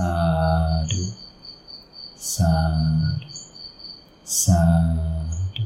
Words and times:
Sadhu 0.00 1.04
Sadhu 2.18 3.26
Sadhu. 4.24 5.64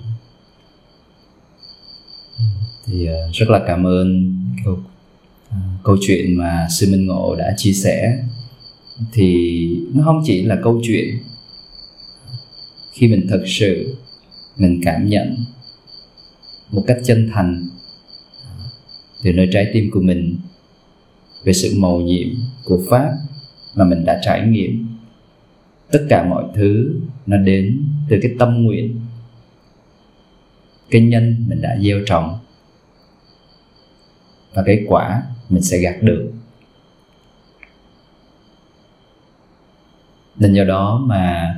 Thì 2.87 3.09
uh, 3.09 3.33
rất 3.33 3.49
là 3.49 3.61
cảm 3.67 3.87
ơn 3.87 4.35
câu 4.65 4.75
uh, 4.75 5.57
câu 5.85 5.97
chuyện 6.01 6.39
mà 6.39 6.67
sư 6.71 6.89
minh 6.91 7.07
ngộ 7.07 7.35
đã 7.39 7.55
chia 7.57 7.73
sẻ. 7.73 8.25
Thì 9.13 9.69
nó 9.95 10.05
không 10.05 10.23
chỉ 10.25 10.43
là 10.43 10.57
câu 10.63 10.81
chuyện 10.85 11.19
khi 12.93 13.09
mình 13.09 13.27
thật 13.31 13.43
sự 13.47 13.97
mình 14.57 14.81
cảm 14.85 15.09
nhận 15.09 15.37
một 16.71 16.85
cách 16.87 16.99
chân 17.05 17.31
thành 17.35 17.69
từ 19.23 19.33
nơi 19.33 19.49
trái 19.53 19.71
tim 19.73 19.91
của 19.91 20.01
mình 20.01 20.39
về 21.45 21.53
sự 21.53 21.73
màu 21.77 22.01
nhiệm 22.01 22.29
của 22.65 22.81
pháp 22.91 23.13
mà 23.75 23.85
mình 23.85 24.05
đã 24.05 24.21
trải 24.23 24.47
nghiệm. 24.47 24.87
Tất 25.93 26.07
cả 26.09 26.25
mọi 26.25 26.45
thứ 26.55 27.01
nó 27.27 27.37
đến 27.37 27.85
từ 28.09 28.19
cái 28.23 28.35
tâm 28.39 28.63
nguyện. 28.63 29.01
Cái 30.91 31.03
nhân 31.03 31.45
mình 31.49 31.63
đã 31.63 31.77
gieo 31.81 32.01
trồng. 32.07 32.39
Và 34.55 34.63
cái 34.67 34.85
quả 34.89 35.23
mình 35.49 35.63
sẽ 35.63 35.79
gặt 35.79 35.97
được. 36.03 36.33
Nên 40.37 40.53
do 40.53 40.65
đó 40.65 41.03
mà 41.07 41.55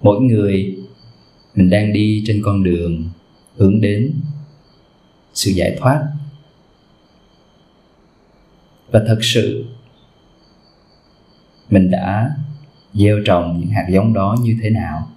mỗi 0.00 0.20
người 0.20 0.78
mình 1.54 1.70
đang 1.70 1.92
đi 1.92 2.24
trên 2.26 2.42
con 2.44 2.62
đường 2.62 3.04
hướng 3.56 3.80
đến 3.80 4.14
sự 5.34 5.50
giải 5.50 5.76
thoát. 5.80 6.06
Và 8.90 9.04
thật 9.06 9.18
sự 9.22 9.64
mình 11.70 11.90
đã 11.90 12.30
gieo 12.94 13.18
trồng 13.26 13.60
những 13.60 13.70
hạt 13.70 13.86
giống 13.90 14.12
đó 14.12 14.36
như 14.42 14.56
thế 14.62 14.70
nào. 14.70 15.08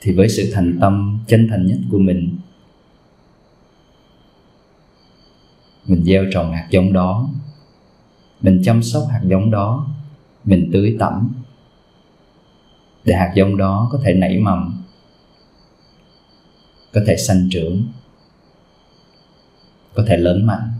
Thì 0.00 0.12
với 0.12 0.28
sự 0.28 0.50
thành 0.54 0.78
tâm 0.80 1.18
chân 1.26 1.48
thành 1.50 1.66
nhất 1.66 1.78
của 1.90 1.98
mình 1.98 2.38
mình 5.86 6.04
gieo 6.04 6.24
trồng 6.32 6.52
hạt 6.52 6.66
giống 6.70 6.92
đó, 6.92 7.28
mình 8.40 8.62
chăm 8.64 8.82
sóc 8.82 9.02
hạt 9.10 9.20
giống 9.24 9.50
đó, 9.50 9.86
mình 10.44 10.70
tưới 10.72 10.96
tẩm 10.98 11.32
để 13.04 13.14
hạt 13.14 13.32
giống 13.34 13.56
đó 13.56 13.88
có 13.92 14.00
thể 14.04 14.14
nảy 14.14 14.38
mầm, 14.38 14.82
có 16.92 17.00
thể 17.06 17.16
sanh 17.16 17.48
trưởng, 17.50 17.84
có 19.94 20.04
thể 20.08 20.16
lớn 20.16 20.46
mạnh. 20.46 20.72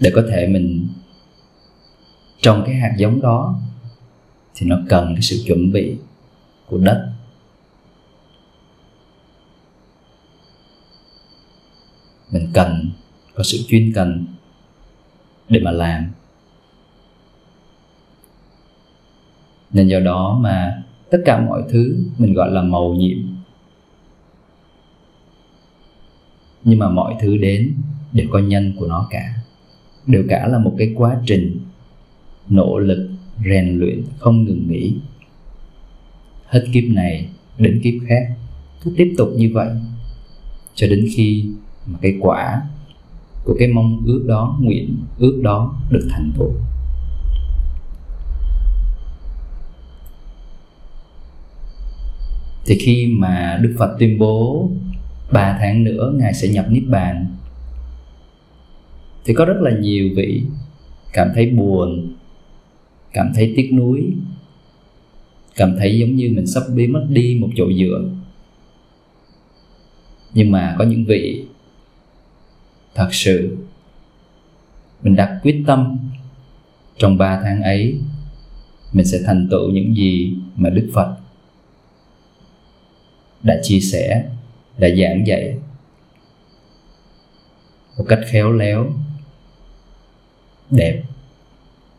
Để 0.00 0.12
có 0.14 0.22
thể 0.30 0.46
mình 0.46 0.88
trồng 2.40 2.62
cái 2.66 2.74
hạt 2.74 2.94
giống 2.98 3.20
đó, 3.20 3.60
thì 4.54 4.66
nó 4.66 4.78
cần 4.88 5.14
cái 5.14 5.22
sự 5.22 5.42
chuẩn 5.46 5.72
bị 5.72 5.96
của 6.66 6.78
đất. 6.78 7.12
Mình 12.32 12.48
cần, 12.54 12.90
có 13.34 13.42
sự 13.42 13.58
chuyên 13.68 13.92
cần 13.94 14.26
để 15.48 15.60
mà 15.60 15.70
làm. 15.70 16.10
Nên 19.72 19.88
do 19.88 20.00
đó 20.00 20.38
mà 20.42 20.82
tất 21.10 21.18
cả 21.24 21.40
mọi 21.40 21.62
thứ 21.68 22.04
mình 22.18 22.34
gọi 22.34 22.50
là 22.50 22.62
màu 22.62 22.94
nhiệm. 22.94 23.18
Nhưng 26.64 26.78
mà 26.78 26.88
mọi 26.88 27.14
thứ 27.20 27.36
đến 27.36 27.74
đều 28.12 28.26
có 28.30 28.38
nhân 28.38 28.72
của 28.78 28.86
nó 28.86 29.06
cả 29.10 29.34
đều 30.06 30.24
cả 30.28 30.46
là 30.48 30.58
một 30.58 30.74
cái 30.78 30.92
quá 30.96 31.16
trình 31.26 31.60
nỗ 32.48 32.78
lực, 32.78 33.10
rèn 33.44 33.78
luyện, 33.78 34.02
không 34.18 34.44
ngừng 34.44 34.68
nghỉ. 34.68 34.94
Hết 36.46 36.64
kiếp 36.72 36.84
này, 36.84 37.28
đến 37.58 37.80
kiếp 37.82 37.94
khác, 38.08 38.28
cứ 38.84 38.94
tiếp 38.96 39.14
tục 39.18 39.28
như 39.36 39.50
vậy. 39.54 39.68
Cho 40.74 40.86
đến 40.86 41.08
khi 41.16 41.44
mà 41.86 41.98
cái 42.02 42.16
quả 42.20 42.62
của 43.44 43.56
cái 43.58 43.68
mong 43.68 44.02
ước 44.06 44.24
đó, 44.28 44.58
nguyện 44.60 44.96
ước 45.18 45.40
đó 45.42 45.80
được 45.90 46.08
thành 46.10 46.32
tựu. 46.38 46.52
Thì 52.66 52.78
khi 52.78 53.06
mà 53.06 53.58
đức 53.62 53.74
phật 53.78 53.96
tuyên 53.98 54.18
bố 54.18 54.70
ba 55.32 55.56
tháng 55.60 55.84
nữa, 55.84 56.12
ngài 56.16 56.34
sẽ 56.34 56.48
nhập 56.48 56.66
niết 56.70 56.82
bàn 56.88 57.26
thì 59.24 59.34
có 59.34 59.44
rất 59.44 59.56
là 59.60 59.70
nhiều 59.70 60.08
vị 60.16 60.42
cảm 61.12 61.30
thấy 61.34 61.46
buồn, 61.46 62.14
cảm 63.12 63.32
thấy 63.34 63.52
tiếc 63.56 63.70
nuối, 63.72 64.12
cảm 65.56 65.76
thấy 65.78 65.98
giống 65.98 66.16
như 66.16 66.30
mình 66.34 66.46
sắp 66.46 66.62
biến 66.74 66.92
mất 66.92 67.06
đi 67.08 67.38
một 67.40 67.48
chỗ 67.56 67.72
dựa. 67.72 68.10
Nhưng 70.34 70.50
mà 70.50 70.76
có 70.78 70.84
những 70.84 71.04
vị 71.04 71.44
thật 72.94 73.08
sự 73.12 73.56
mình 75.02 75.16
đặt 75.16 75.40
quyết 75.42 75.62
tâm 75.66 75.98
trong 76.98 77.18
ba 77.18 77.40
tháng 77.44 77.62
ấy, 77.62 77.98
mình 78.92 79.06
sẽ 79.06 79.18
thành 79.26 79.48
tựu 79.50 79.70
những 79.70 79.96
gì 79.96 80.34
mà 80.56 80.70
đức 80.70 80.90
phật 80.94 81.16
đã 83.42 83.60
chia 83.62 83.80
sẻ, 83.80 84.24
đã 84.78 84.88
giảng 84.88 85.26
dạy 85.26 85.58
một 87.98 88.04
cách 88.08 88.20
khéo 88.26 88.52
léo 88.52 88.92
đẹp, 90.70 91.02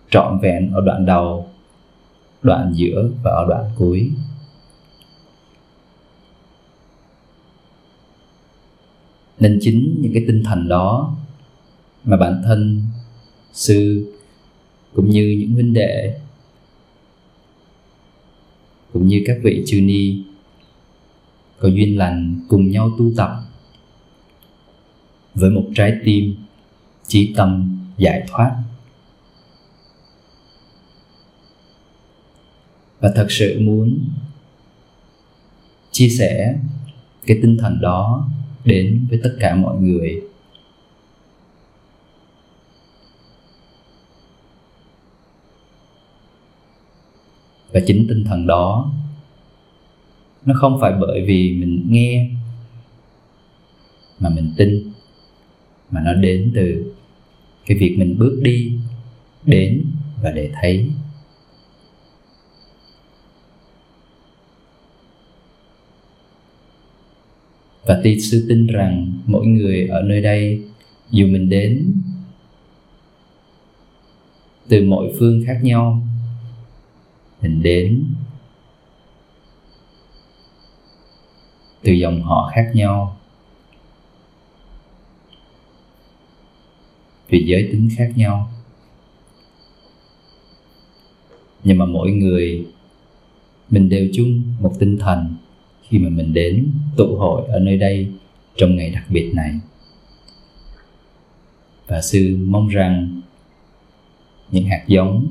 trọn 0.09 0.39
vẹn 0.41 0.71
ở 0.71 0.81
đoạn 0.81 1.05
đầu, 1.05 1.49
đoạn 2.41 2.71
giữa 2.75 3.09
và 3.23 3.31
ở 3.31 3.45
đoạn 3.49 3.71
cuối. 3.77 4.11
Nên 9.39 9.59
chính 9.61 9.95
những 10.01 10.13
cái 10.13 10.23
tinh 10.27 10.43
thần 10.43 10.67
đó 10.67 11.15
mà 12.03 12.17
bản 12.17 12.41
thân 12.45 12.81
sư 13.53 14.11
cũng 14.93 15.09
như 15.09 15.35
những 15.39 15.51
huynh 15.51 15.73
đệ, 15.73 16.19
cũng 18.93 19.07
như 19.07 19.23
các 19.25 19.38
vị 19.43 19.63
chư 19.67 19.81
ni 19.81 20.23
có 21.59 21.67
duyên 21.67 21.97
lành 21.97 22.39
cùng 22.49 22.71
nhau 22.71 22.91
tu 22.97 23.11
tập 23.17 23.31
với 25.33 25.49
một 25.49 25.65
trái 25.75 25.93
tim, 26.05 26.35
trí 27.07 27.33
tâm 27.35 27.81
giải 28.01 28.23
thoát. 28.28 28.56
Và 33.00 33.12
thật 33.16 33.28
sự 33.29 33.59
muốn 33.59 34.00
chia 35.91 36.09
sẻ 36.09 36.56
cái 37.25 37.39
tinh 37.41 37.57
thần 37.57 37.81
đó 37.81 38.29
đến 38.66 39.07
với 39.09 39.19
tất 39.23 39.35
cả 39.39 39.56
mọi 39.56 39.78
người. 39.78 40.22
Và 47.73 47.79
chính 47.88 48.06
tinh 48.09 48.23
thần 48.23 48.47
đó, 48.47 48.91
nó 50.45 50.53
không 50.57 50.78
phải 50.81 50.94
bởi 51.01 51.25
vì 51.25 51.57
mình 51.59 51.85
nghe 51.89 52.29
mà 54.19 54.29
mình 54.29 54.53
tin, 54.57 54.91
mà 55.91 56.01
nó 56.06 56.13
đến 56.13 56.51
từ 56.56 56.94
cái 57.71 57.79
việc 57.79 57.95
mình 57.97 58.17
bước 58.19 58.39
đi, 58.41 58.77
đến 59.45 59.85
và 60.21 60.31
để 60.31 60.51
thấy. 60.61 60.89
Và 67.85 67.99
ti 68.03 68.19
sư 68.19 68.45
tin 68.49 68.67
rằng 68.67 69.13
mỗi 69.25 69.45
người 69.45 69.87
ở 69.87 70.01
nơi 70.01 70.21
đây, 70.21 70.63
dù 71.12 71.27
mình 71.27 71.50
đến 71.50 71.94
từ 74.67 74.83
mọi 74.83 75.07
phương 75.19 75.44
khác 75.47 75.59
nhau, 75.62 76.01
mình 77.41 77.63
đến 77.63 78.03
từ 81.83 81.91
dòng 81.91 82.21
họ 82.21 82.51
khác 82.53 82.71
nhau. 82.74 83.20
Vì 87.31 87.44
giới 87.45 87.69
tính 87.72 87.89
khác 87.98 88.12
nhau. 88.16 88.51
Nhưng 91.63 91.78
mà 91.78 91.86
mỗi 91.86 92.12
người, 92.12 92.66
mình 93.69 93.89
đều 93.89 94.07
chung 94.13 94.42
một 94.60 94.74
tinh 94.80 94.98
thần 94.98 95.36
khi 95.89 95.98
mà 95.98 96.10
mình 96.10 96.33
đến 96.33 96.68
tụ 96.98 97.16
hội 97.18 97.48
ở 97.48 97.60
nơi 97.60 97.78
đây 97.78 98.07
trong 98.56 98.75
ngày 98.75 98.89
đặc 98.89 99.04
biệt 99.10 99.31
này. 99.33 99.60
Và 101.88 102.01
sư 102.01 102.38
mong 102.45 102.68
rằng 102.68 103.22
những 104.51 104.66
hạt 104.66 104.84
giống, 104.88 105.27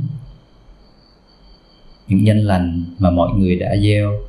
những 2.09 2.25
nhân 2.25 2.39
lành 2.39 2.85
mà 2.99 3.11
mọi 3.11 3.31
người 3.39 3.57
đã 3.57 3.77
gieo, 3.77 4.21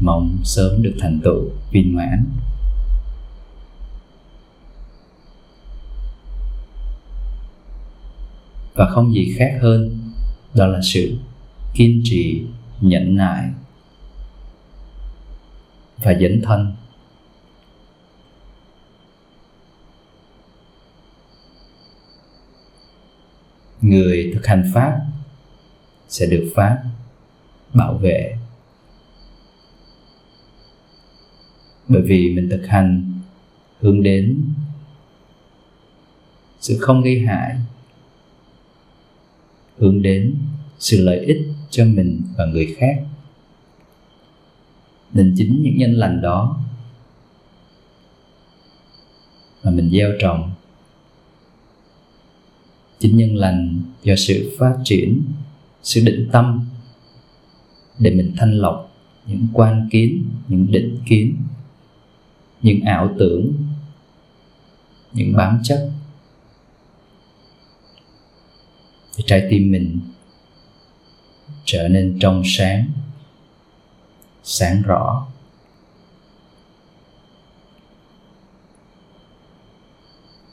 mong 0.00 0.38
sớm 0.44 0.82
được 0.82 0.94
thành 1.00 1.20
tựu 1.24 1.50
viên 1.72 1.96
mãn. 1.96 2.24
Và 8.74 8.90
không 8.90 9.14
gì 9.14 9.34
khác 9.38 9.58
hơn 9.62 9.98
đó 10.54 10.66
là 10.66 10.80
sự 10.82 11.16
kiên 11.74 12.00
trì, 12.04 12.42
nhẫn 12.80 13.16
nại 13.16 13.50
và 15.96 16.14
dấn 16.20 16.40
thân. 16.44 16.74
Người 23.80 24.30
thực 24.34 24.46
hành 24.46 24.70
pháp 24.74 25.00
sẽ 26.08 26.26
được 26.26 26.52
pháp 26.54 26.82
bảo 27.74 27.94
vệ. 27.94 28.36
Bởi 31.88 32.02
vì 32.02 32.34
mình 32.34 32.48
thực 32.50 32.66
hành 32.66 33.20
hướng 33.80 34.02
đến 34.02 34.44
sự 36.60 36.78
không 36.80 37.02
gây 37.02 37.20
hại 37.20 37.56
hướng 39.78 40.02
đến 40.02 40.34
sự 40.78 41.04
lợi 41.04 41.18
ích 41.18 41.42
cho 41.70 41.84
mình 41.84 42.22
và 42.36 42.46
người 42.46 42.74
khác. 42.78 43.04
Nên 45.12 45.34
chính 45.36 45.62
những 45.62 45.76
nhân 45.76 45.92
lành 45.92 46.20
đó 46.20 46.60
mà 49.64 49.70
mình 49.70 49.90
gieo 49.92 50.12
trồng. 50.20 50.50
Chính 52.98 53.16
nhân 53.16 53.36
lành 53.36 53.82
do 54.02 54.14
sự 54.16 54.56
phát 54.58 54.78
triển, 54.84 55.22
sự 55.82 56.02
định 56.04 56.28
tâm 56.32 56.66
để 57.98 58.10
mình 58.10 58.32
thanh 58.36 58.52
lọc 58.52 58.90
những 59.26 59.46
quan 59.52 59.88
kiến, 59.90 60.24
những 60.48 60.66
định 60.70 60.98
kiến, 61.06 61.36
những 62.62 62.80
ảo 62.80 63.14
tưởng, 63.18 63.52
những 65.12 65.32
bám 65.32 65.58
chấp 65.62 65.90
thì 69.16 69.24
trái 69.26 69.46
tim 69.50 69.70
mình 69.70 70.00
trở 71.64 71.88
nên 71.88 72.18
trong 72.20 72.42
sáng 72.44 72.86
sáng 74.42 74.82
rõ. 74.82 75.26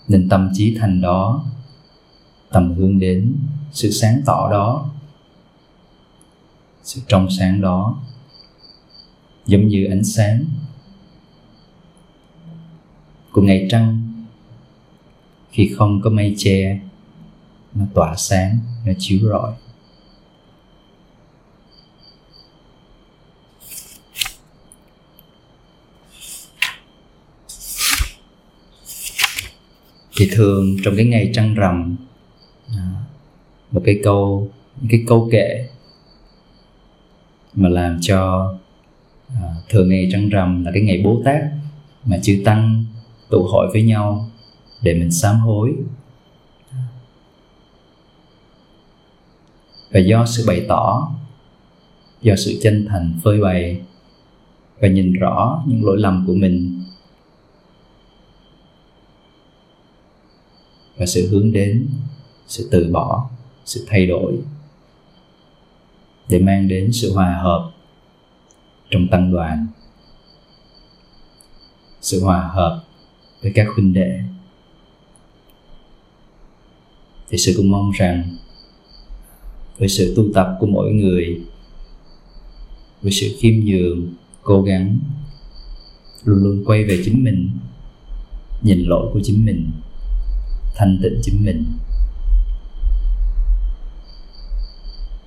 Nên 0.08 0.30
tâm 0.30 0.50
trí 0.54 0.76
thành 0.80 1.02
đó, 1.02 1.46
tầm 2.50 2.74
hướng 2.74 3.00
đến 3.00 3.36
sự 3.72 3.92
sáng 3.92 4.22
tỏ 4.26 4.52
đó, 4.52 4.90
sự 6.84 7.02
trong 7.08 7.28
sáng 7.30 7.62
đó, 7.62 8.00
giống 9.46 9.68
như 9.68 9.86
ánh 9.86 10.04
sáng 10.04 10.46
của 13.32 13.42
ngày 13.42 13.68
trăng 13.72 14.12
khi 15.52 15.74
không 15.76 16.02
có 16.02 16.10
mây 16.10 16.36
che 16.38 16.80
nó 17.76 17.86
tỏa 17.94 18.16
sáng 18.16 18.58
nó 18.86 18.94
chiếu 19.00 19.20
rọi. 19.30 19.54
Thì 30.16 30.30
thường 30.32 30.78
trong 30.84 30.96
cái 30.96 31.06
ngày 31.06 31.32
trăng 31.34 31.56
rằm 31.56 31.96
à, 32.68 32.92
một 33.72 33.82
cái 33.86 34.00
câu 34.04 34.50
cái 34.90 35.04
câu 35.08 35.30
kệ 35.32 35.68
mà 37.54 37.70
làm 37.70 37.98
cho 38.02 38.54
à, 39.28 39.56
thường 39.70 39.90
ngày 39.90 40.10
trăng 40.12 40.30
rằm 40.30 40.66
là 40.66 40.72
cái 40.74 40.82
ngày 40.82 41.02
bố 41.06 41.22
tát 41.26 41.42
mà 42.06 42.18
chư 42.24 42.42
tăng 42.46 42.86
tụ 43.30 43.48
hội 43.48 43.68
với 43.74 43.84
nhau 43.84 44.30
để 44.82 44.94
mình 44.94 45.12
sám 45.12 45.40
hối. 45.40 45.74
Và 49.92 50.00
do 50.00 50.26
sự 50.26 50.44
bày 50.48 50.66
tỏ, 50.68 51.12
do 52.22 52.36
sự 52.36 52.60
chân 52.64 52.86
thành 52.90 53.20
phơi 53.24 53.42
bày 53.42 53.82
và 54.80 54.88
nhìn 54.88 55.14
rõ 55.14 55.64
những 55.68 55.86
lỗi 55.86 55.98
lầm 56.00 56.24
của 56.28 56.34
mình 56.34 56.84
và 60.98 61.06
sự 61.06 61.28
hướng 61.32 61.52
đến, 61.52 61.90
sự 62.48 62.68
từ 62.72 62.90
bỏ, 62.92 63.30
sự 63.66 63.86
thay 63.88 64.06
đổi 64.06 64.40
để 66.30 66.40
mang 66.40 66.68
đến 66.68 66.92
sự 66.94 67.14
hòa 67.14 67.40
hợp 67.44 67.72
trong 68.90 69.08
tăng 69.08 69.32
đoàn, 69.32 69.68
sự 72.02 72.24
hòa 72.24 72.50
hợp 72.54 72.84
với 73.42 73.52
các 73.56 73.68
huynh 73.76 73.94
đệ. 73.94 74.20
Thì 77.30 77.38
sư 77.38 77.54
cũng 77.58 77.72
mong 77.72 77.92
rằng 77.92 78.38
với 79.82 79.90
sự 79.90 80.14
tu 80.16 80.24
tập 80.34 80.58
của 80.60 80.66
mỗi 80.66 80.92
người, 80.92 81.42
với 83.02 83.12
sự 83.12 83.36
khiêm 83.40 83.54
nhường, 83.66 84.14
cố 84.44 84.62
gắng, 84.62 85.00
luôn 86.24 86.44
luôn 86.44 86.64
quay 86.66 86.84
về 86.84 87.02
chính 87.06 87.24
mình, 87.24 87.52
nhìn 88.62 88.80
lỗi 88.80 89.10
của 89.14 89.20
chính 89.24 89.46
mình, 89.46 89.72
thanh 90.76 91.00
tịnh 91.04 91.20
chính 91.22 91.46
mình, 91.46 91.66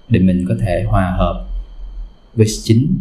để 0.09 0.21
mình 0.21 0.45
có 0.49 0.55
thể 0.61 0.85
hòa 0.89 1.15
hợp 1.19 1.47
với 2.35 2.47
chính 2.63 2.99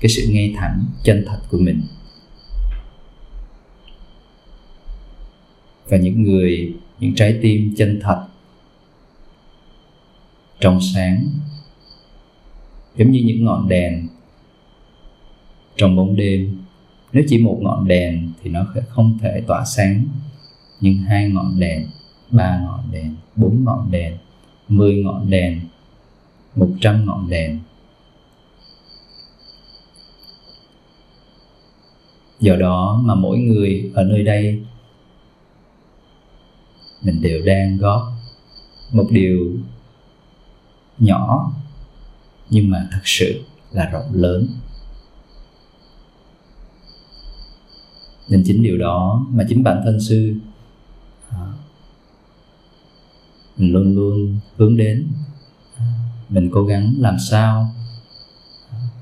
cái 0.00 0.08
sự 0.08 0.22
ngay 0.30 0.54
thẳng, 0.56 0.84
chân 1.04 1.24
thật 1.26 1.38
của 1.50 1.58
mình. 1.58 1.82
Và 5.88 5.96
những 5.96 6.22
người, 6.22 6.74
những 7.00 7.14
trái 7.14 7.38
tim 7.42 7.74
chân 7.76 8.00
thật 8.02 8.27
trong 10.60 10.80
sáng, 10.94 11.26
giống 12.96 13.10
như 13.10 13.22
những 13.24 13.44
ngọn 13.44 13.68
đèn 13.68 14.08
trong 15.76 15.96
bóng 15.96 16.16
đêm. 16.16 16.58
Nếu 17.12 17.24
chỉ 17.28 17.38
một 17.38 17.58
ngọn 17.62 17.88
đèn 17.88 18.32
thì 18.42 18.50
nó 18.50 18.66
không 18.88 19.18
thể 19.20 19.42
tỏa 19.46 19.64
sáng, 19.64 20.04
nhưng 20.80 20.94
hai 20.94 21.28
ngọn 21.30 21.60
đèn, 21.60 21.86
ba 22.30 22.60
ngọn 22.64 22.80
đèn, 22.90 23.14
bốn 23.36 23.64
ngọn 23.64 23.90
đèn, 23.90 24.16
mười 24.68 24.94
ngọn 24.94 25.30
đèn, 25.30 25.60
một 26.56 26.68
trăm 26.80 27.06
ngọn 27.06 27.30
đèn. 27.30 27.58
Do 32.40 32.56
đó 32.56 33.02
mà 33.04 33.14
mỗi 33.14 33.38
người 33.38 33.90
ở 33.94 34.04
nơi 34.04 34.22
đây, 34.22 34.62
mình 37.02 37.22
đều 37.22 37.42
đang 37.44 37.78
góp 37.78 38.02
một 38.92 39.06
điều 39.10 39.56
nhỏ, 40.98 41.52
nhưng 42.50 42.70
mà 42.70 42.88
thật 42.92 43.00
sự 43.04 43.42
là 43.72 43.90
rộng 43.90 44.08
lớn. 44.12 44.46
Nên 48.28 48.42
chính 48.46 48.62
điều 48.62 48.78
đó 48.78 49.26
mà 49.30 49.44
chính 49.48 49.62
bản 49.62 49.80
thân 49.84 50.00
sư 50.00 50.34
à, 51.30 51.38
mình 53.56 53.72
luôn 53.72 53.94
luôn 53.94 54.38
hướng 54.56 54.76
đến 54.76 55.08
à, 55.76 55.84
mình 56.28 56.50
cố 56.52 56.64
gắng 56.64 56.94
làm 56.98 57.16
sao 57.30 57.68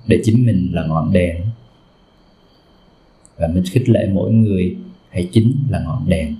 để 0.07 0.21
chính 0.25 0.47
mình 0.47 0.71
là 0.73 0.87
ngọn 0.87 1.13
đèn. 1.13 1.47
Và 3.37 3.49
mình 3.55 3.65
khích 3.71 3.89
lệ 3.89 4.09
mỗi 4.13 4.33
người 4.33 4.77
hãy 5.11 5.29
chính 5.33 5.57
là 5.69 5.81
ngọn 5.81 6.09
đèn. 6.09 6.37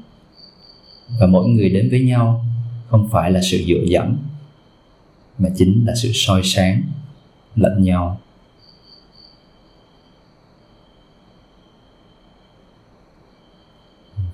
Và 1.21 1.27
mỗi 1.27 1.49
người 1.49 1.69
đến 1.69 1.91
với 1.91 2.01
nhau 2.01 2.45
không 2.89 3.09
phải 3.13 3.31
là 3.31 3.41
sự 3.43 3.65
dựa 3.67 3.85
dẫm 3.89 4.17
mà 5.39 5.49
chính 5.57 5.87
là 5.87 5.95
sự 5.95 6.11
soi 6.15 6.43
sáng 6.45 6.83
lẫn 7.57 7.83
nhau. 7.83 8.21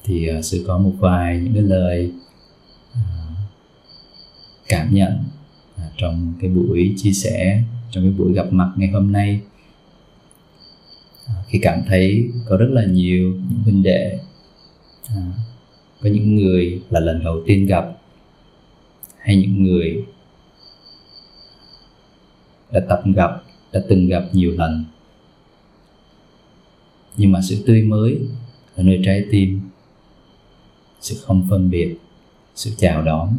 Thì 0.04 0.28
à, 0.28 0.34
sẽ 0.34 0.40
sư 0.42 0.64
có 0.66 0.78
một 0.78 0.92
vài 0.98 1.40
những 1.40 1.54
cái 1.54 1.62
lời 1.62 2.12
à, 2.94 3.00
cảm 4.68 4.94
nhận 4.94 5.24
à, 5.76 5.90
trong 5.96 6.34
cái 6.40 6.50
buổi 6.50 6.94
chia 6.96 7.12
sẻ, 7.12 7.62
trong 7.90 8.04
cái 8.04 8.12
buổi 8.12 8.32
gặp 8.32 8.52
mặt 8.52 8.72
ngày 8.76 8.88
hôm 8.88 9.12
nay. 9.12 9.40
Khi 11.46 11.58
cảm 11.62 11.82
thấy 11.88 12.30
có 12.48 12.56
rất 12.56 12.68
là 12.70 12.84
nhiều 12.84 13.32
những 13.32 13.62
huynh 13.64 13.82
đệ 13.82 14.18
có 16.02 16.10
những 16.10 16.36
người 16.36 16.82
là 16.90 17.00
lần 17.00 17.24
đầu 17.24 17.42
tiên 17.46 17.66
gặp, 17.66 17.84
hay 19.18 19.36
những 19.36 19.62
người 19.64 20.04
đã 22.72 22.80
tập 22.88 23.02
gặp, 23.14 23.42
đã 23.72 23.80
từng 23.88 24.06
gặp 24.06 24.24
nhiều 24.32 24.52
lần. 24.56 24.84
Nhưng 27.16 27.32
mà 27.32 27.40
sự 27.42 27.64
tươi 27.66 27.82
mới 27.82 28.20
ở 28.76 28.82
nơi 28.82 29.02
trái 29.04 29.26
tim, 29.30 29.60
sự 31.00 31.16
không 31.22 31.46
phân 31.50 31.70
biệt, 31.70 31.96
sự 32.54 32.70
chào 32.76 33.02
đón. 33.02 33.36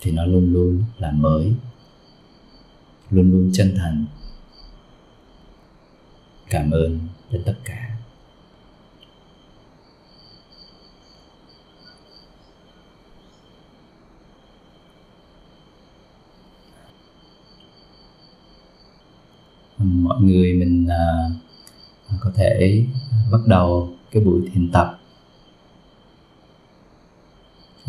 Thì 0.00 0.10
nó 0.10 0.24
luôn 0.24 0.52
luôn 0.52 0.84
là 0.98 1.10
mới, 1.10 1.52
luôn 3.10 3.30
luôn 3.30 3.50
chân 3.54 3.74
thành. 3.76 4.04
Cảm 6.50 6.70
ơn 6.70 6.98
đến 7.30 7.42
tất 7.46 7.56
cả. 7.64 7.93
Mọi 19.84 20.22
người 20.22 20.52
mình 20.52 20.86
à, 20.86 21.30
có 22.20 22.32
thể 22.34 22.84
bắt 23.32 23.40
đầu 23.46 23.94
cái 24.10 24.24
buổi 24.24 24.50
thiền 24.52 24.70
tập. 24.72 24.98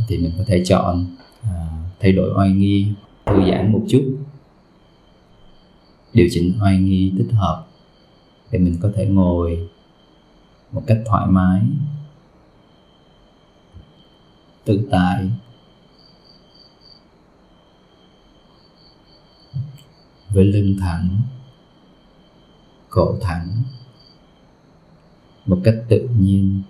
Thì 0.07 0.17
mình 0.17 0.31
có 0.37 0.43
thể 0.47 0.63
chọn 0.65 1.05
à, 1.41 1.67
thay 1.99 2.11
đổi 2.11 2.33
oai 2.37 2.49
nghi 2.49 2.87
thư 3.25 3.51
giãn 3.51 3.71
một 3.71 3.81
chút. 3.89 4.17
Điều 6.13 6.27
chỉnh 6.31 6.53
oai 6.61 6.77
nghi 6.77 7.13
thích 7.17 7.31
hợp 7.31 7.65
để 8.51 8.59
mình 8.59 8.77
có 8.81 8.91
thể 8.95 9.05
ngồi 9.05 9.69
một 10.71 10.83
cách 10.87 10.97
thoải 11.05 11.27
mái 11.27 11.61
tự 14.65 14.87
tại. 14.91 15.29
Với 20.29 20.45
lưng 20.45 20.75
thẳng 20.79 21.21
cổ 22.95 23.15
thẳng 23.21 23.63
một 25.45 25.61
cách 25.63 25.75
tự 25.89 26.09
nhiên. 26.19 26.61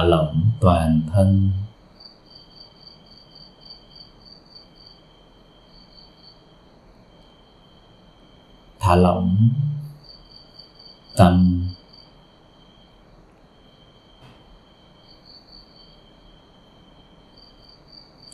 Thả 0.00 0.06
lỏng 0.06 0.50
toàn 0.60 1.00
thân. 1.12 1.50
Thả 8.78 8.96
lỏng 8.96 9.48
tâm 11.16 11.66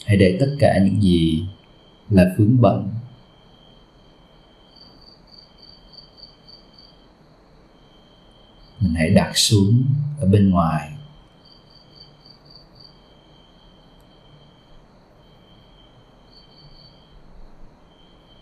hãy 0.07 0.17
để 0.17 0.37
tất 0.41 0.57
cả 0.59 0.79
những 0.85 1.03
gì 1.03 1.47
là 2.11 2.35
vướng 2.39 2.61
bận 2.61 2.89
mình 8.81 8.95
hãy 8.95 9.11
đặt 9.11 9.33
xuống 9.35 9.85
ở 10.21 10.27
bên 10.27 10.51
ngoài. 10.51 10.96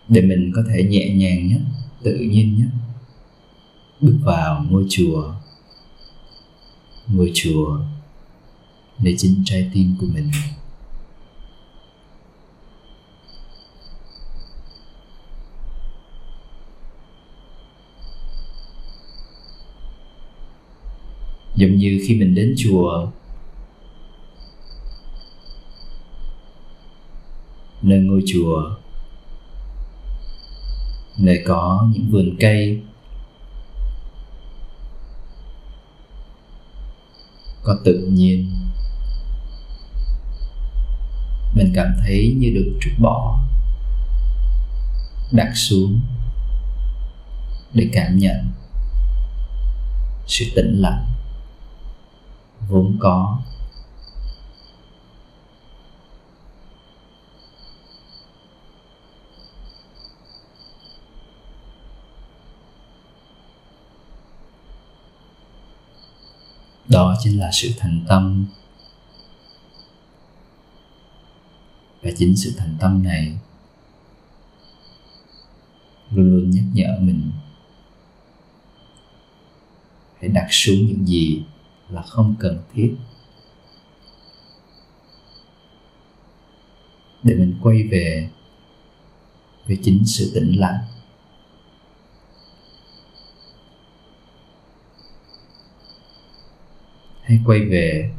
Để 0.09 0.21
mình 0.21 0.51
có 0.55 0.63
thể 0.69 0.83
nhẹ 0.83 1.09
nhàng 1.09 1.47
nhất, 1.47 1.61
tự 2.03 2.15
nhiên 2.15 2.57
nhất. 2.59 2.69
Bước 4.01 4.17
vào 4.23 4.65
ngôi 4.69 4.85
chùa. 4.89 5.33
Ngôi 7.07 7.31
chùa 7.33 7.79
để 9.03 9.15
chính 9.17 9.41
trái 9.45 9.69
tim 9.73 9.95
của 9.99 10.07
mình. 10.13 10.29
Giống 21.55 21.77
như 21.77 22.03
khi 22.07 22.15
mình 22.15 22.35
đến 22.35 22.55
chùa, 22.57 23.07
nơi 27.81 27.99
ngôi 27.99 28.23
chùa 28.27 28.75
nơi 31.17 31.43
có 31.45 31.87
những 31.93 32.07
vườn 32.11 32.35
cây. 32.39 32.81
Có 37.63 37.77
tự 37.85 38.09
nhiên. 38.11 38.51
Mình 41.55 41.71
cảm 41.75 41.87
thấy 41.99 42.35
như 42.37 42.49
được 42.55 42.77
trút 42.81 42.93
bỏ, 42.99 43.39
đặt 45.31 45.51
xuống 45.55 45.99
để 47.73 47.89
cảm 47.93 48.17
nhận 48.17 48.51
sự 50.27 50.45
tĩnh 50.55 50.81
lặng 50.81 51.05
vốn 52.67 52.97
có. 52.99 53.39
Đó 66.95 67.15
chính 67.19 67.39
là 67.39 67.49
sự 67.51 67.69
thành 67.77 68.05
tâm. 68.07 68.45
Và 72.01 72.11
chính 72.17 72.35
sự 72.35 72.53
thành 72.57 72.77
tâm 72.79 73.03
này 73.03 73.37
luôn 76.11 76.25
luôn 76.25 76.51
nhắc 76.51 76.63
nhở 76.73 76.97
mình 76.99 77.31
hãy 80.19 80.29
đặt 80.29 80.47
xuống 80.49 80.85
những 80.87 81.07
gì 81.07 81.43
là 81.89 82.01
không 82.01 82.35
cần 82.39 82.61
thiết 82.73 82.95
để 87.23 87.35
mình 87.35 87.57
quay 87.61 87.83
về 87.83 88.29
với 89.67 89.77
chính 89.83 90.03
sự 90.05 90.31
tĩnh 90.33 90.59
lặng. 90.59 90.77
Hãy 97.25 97.39
quay 97.45 97.59
về. 97.59 98.11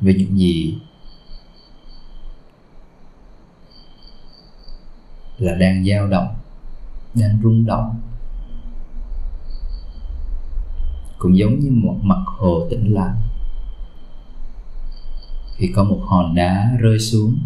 Về 0.00 0.14
những 0.14 0.38
gì 0.38 0.78
là 5.38 5.54
đang 5.54 5.84
dao 5.84 6.06
động, 6.06 6.34
đang 7.14 7.40
rung 7.42 7.66
động. 7.66 8.00
Cũng 11.18 11.38
giống 11.38 11.58
như 11.58 11.70
một 11.70 11.96
mặt 12.02 12.22
hồ 12.26 12.66
tĩnh 12.70 12.94
lặng. 12.94 13.20
Khi 15.56 15.72
có 15.74 15.84
một 15.84 16.00
hòn 16.06 16.34
đá 16.34 16.72
rơi 16.80 16.98
xuống, 16.98 17.38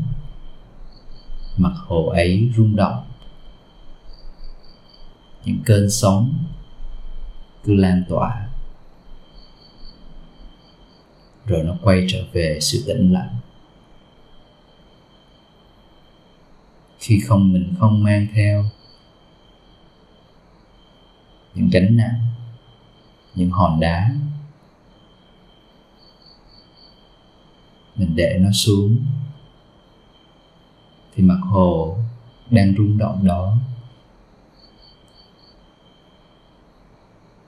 mặt 1.56 1.72
hồ 1.86 2.06
ấy 2.06 2.50
rung 2.56 2.76
động. 2.76 3.04
Những 5.44 5.62
cơn 5.64 5.90
sóng 5.90 6.44
cứ 7.64 7.74
lan 7.74 8.04
tỏa 8.08 8.41
rồi 11.46 11.62
nó 11.62 11.74
quay 11.82 12.06
trở 12.08 12.24
về 12.32 12.58
sự 12.60 12.84
tĩnh 12.86 13.12
lặng. 13.12 13.36
Khi 16.98 17.20
không 17.20 17.52
mình 17.52 17.74
không 17.78 18.02
mang 18.02 18.26
theo 18.34 18.64
những 21.54 21.70
gánh 21.72 21.96
nặng, 21.96 22.26
những 23.34 23.50
hòn 23.50 23.80
đá, 23.80 24.10
mình 27.96 28.12
để 28.14 28.38
nó 28.40 28.50
xuống, 28.52 28.96
thì 31.14 31.22
mặt 31.22 31.38
hồ 31.42 31.98
đang 32.50 32.74
rung 32.76 32.98
động 32.98 33.26
đó. 33.26 33.56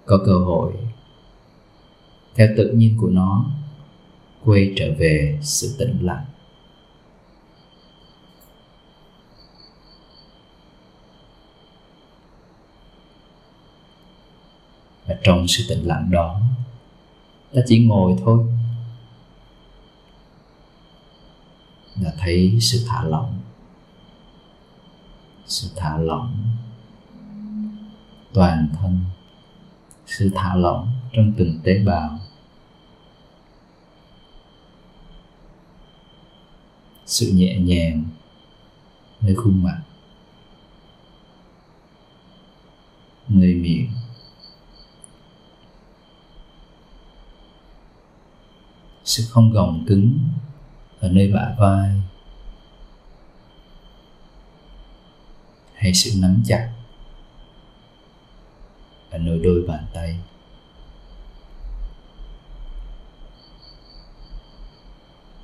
Có 0.07 0.19
cơ 0.27 0.39
hội, 0.39 0.73
theo 2.35 2.49
tự 2.57 2.73
nhiên 2.73 2.97
của 3.01 3.09
nó 3.09 3.45
quay 4.45 4.73
trở 4.77 4.95
về 4.99 5.39
sự 5.43 5.77
tĩnh 5.79 5.99
lặng. 6.01 6.25
Và 15.07 15.17
trong 15.23 15.49
sự 15.49 15.65
tĩnh 15.69 15.87
lặng 15.87 16.11
đó, 16.11 16.41
ta 17.55 17.63
chỉ 17.67 17.87
ngồi 17.87 18.17
thôi 18.25 18.47
là 22.01 22.13
thấy 22.19 22.59
sự 22.61 22.85
thả 22.89 23.05
lỏng. 23.05 23.41
Sự 25.47 25.69
thả 25.77 25.99
lỏng 25.99 26.45
toàn 28.33 28.69
thân, 28.81 28.99
sự 30.07 30.31
thả 30.35 30.55
lỏng 30.55 30.93
trong 31.13 31.33
từng 31.37 31.61
tế 31.65 31.79
bào. 31.85 32.19
Sự 37.07 37.33
nhẹ 37.35 37.59
nhàng 37.59 38.05
nơi 39.21 39.35
khuôn 39.35 39.63
mặt, 39.63 39.83
nơi 43.29 43.55
miệng. 43.55 43.91
Sự 49.05 49.25
không 49.31 49.51
gồng 49.51 49.85
cứng 49.87 50.19
ở 51.01 51.09
nơi 51.09 51.33
bả 51.33 51.55
vai 51.59 52.01
hay 55.75 55.95
sự 55.95 56.11
nắm 56.21 56.43
chặt 56.47 56.73
ở 59.11 59.19
nơi 59.19 59.39
đôi 59.39 59.65
bàn 59.69 59.87
tay. 59.95 60.19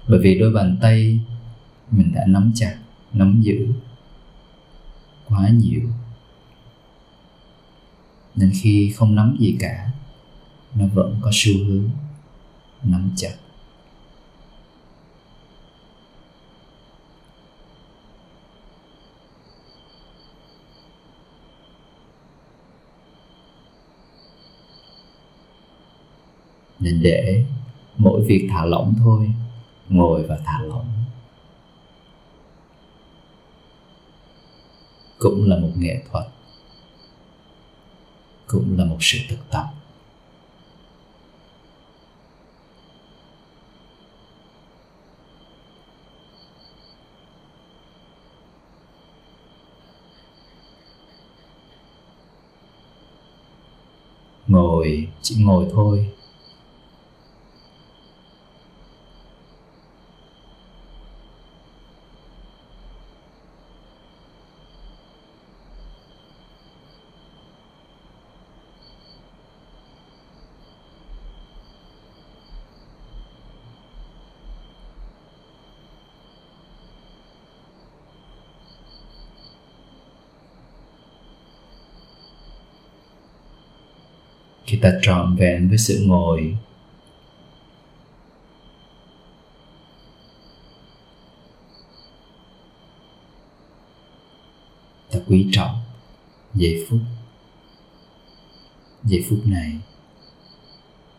Bởi 0.08 0.18
vì 0.18 0.38
đôi 0.38 0.52
bàn 0.52 0.78
tay 0.80 1.18
mình 1.90 2.12
đã 2.14 2.24
nắm 2.26 2.52
chặt, 2.54 2.76
nắm 3.12 3.40
giữ 3.40 3.68
quá 5.28 5.48
nhiều. 5.48 5.82
Nên 8.34 8.52
khi 8.54 8.92
không 8.96 9.14
nắm 9.14 9.36
gì 9.40 9.56
cả, 9.60 9.90
nó 10.74 10.86
vẫn 10.86 11.16
có 11.20 11.30
xu 11.32 11.52
hướng 11.66 11.90
nắm 12.84 13.10
chặt. 13.16 13.34
Nên 26.78 27.02
để 27.02 27.44
mỗi 27.98 28.24
việc 28.26 28.48
thả 28.50 28.64
lỏng 28.64 28.94
thôi, 28.98 29.32
ngồi 29.88 30.22
và 30.26 30.38
thả 30.44 30.60
lỏng. 30.62 30.99
Cũng 35.20 35.48
là 35.48 35.56
một 35.56 35.70
nghệ 35.76 36.02
thuật. 36.10 36.24
Cũng 38.46 38.78
là 38.78 38.84
một 38.84 38.96
sự 39.00 39.18
thực 39.28 39.50
tập. 39.50 39.64
Ngồi, 54.46 55.08
chỉ 55.22 55.44
ngồi 55.44 55.66
thôi. 55.72 56.10
Ta 84.82 84.92
trọn 85.02 85.36
vẹn 85.36 85.68
với 85.68 85.78
sự 85.78 86.04
ngồi. 86.06 86.56
Ta 95.12 95.18
quý 95.26 95.48
trọng 95.52 95.80
giây 96.54 96.86
phút 96.88 97.00
giây 99.04 99.24
phút 99.28 99.46
này, 99.46 99.78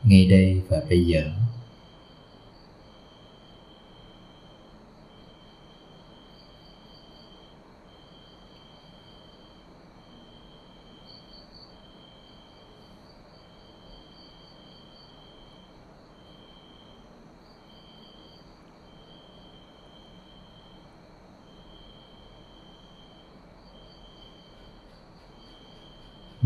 ngay 0.03 0.25
đây 0.25 0.61
và 0.69 0.81
bây 0.89 1.05
giờ. 1.05 1.40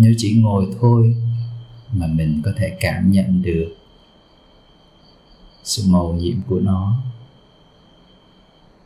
Nếu 0.06 0.14
chỉ 0.18 0.36
ngồi 0.36 0.68
thôi 0.82 1.16
mà 1.94 2.08
mình 2.08 2.42
có 2.46 2.52
thể 2.58 2.78
cảm 2.80 3.12
nhận 3.12 3.42
được 3.42 3.76
sự 5.64 5.84
màu 5.88 6.14
nhiệm 6.14 6.42
của 6.48 6.60
nó, 6.60 7.04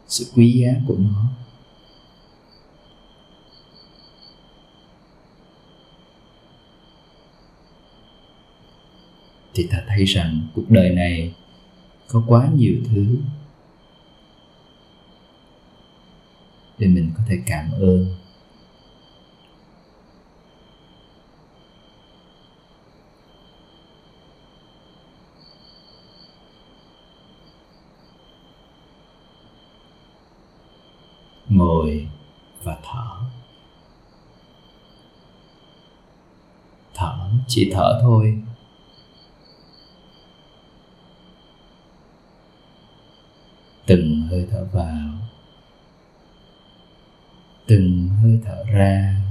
sự 0.08 0.32
quý 0.36 0.52
giá 0.52 0.72
của 0.88 0.96
nó. 1.00 1.24
Thì 9.54 9.68
ta 9.72 9.84
thấy 9.88 10.04
rằng 10.04 10.48
cuộc 10.56 10.70
đời 10.70 10.90
này 10.90 11.34
có 12.08 12.24
quá 12.28 12.50
nhiều 12.56 12.76
thứ 12.86 13.18
để 16.78 16.88
mình 16.88 17.12
có 17.18 17.24
thể 17.28 17.40
cảm 17.46 17.72
ơn. 17.72 18.19
Ngồi 31.70 32.08
và 32.64 32.78
thở. 32.84 33.20
Thở, 36.94 37.30
chỉ 37.48 37.72
thở 37.74 38.00
thôi. 38.02 38.42
Từng 43.86 44.22
hơi 44.30 44.48
thở 44.52 44.68
vào. 44.72 45.10
Từng 47.68 48.10
hơi 48.24 48.40
thở 48.46 48.64
ra. 48.64 49.22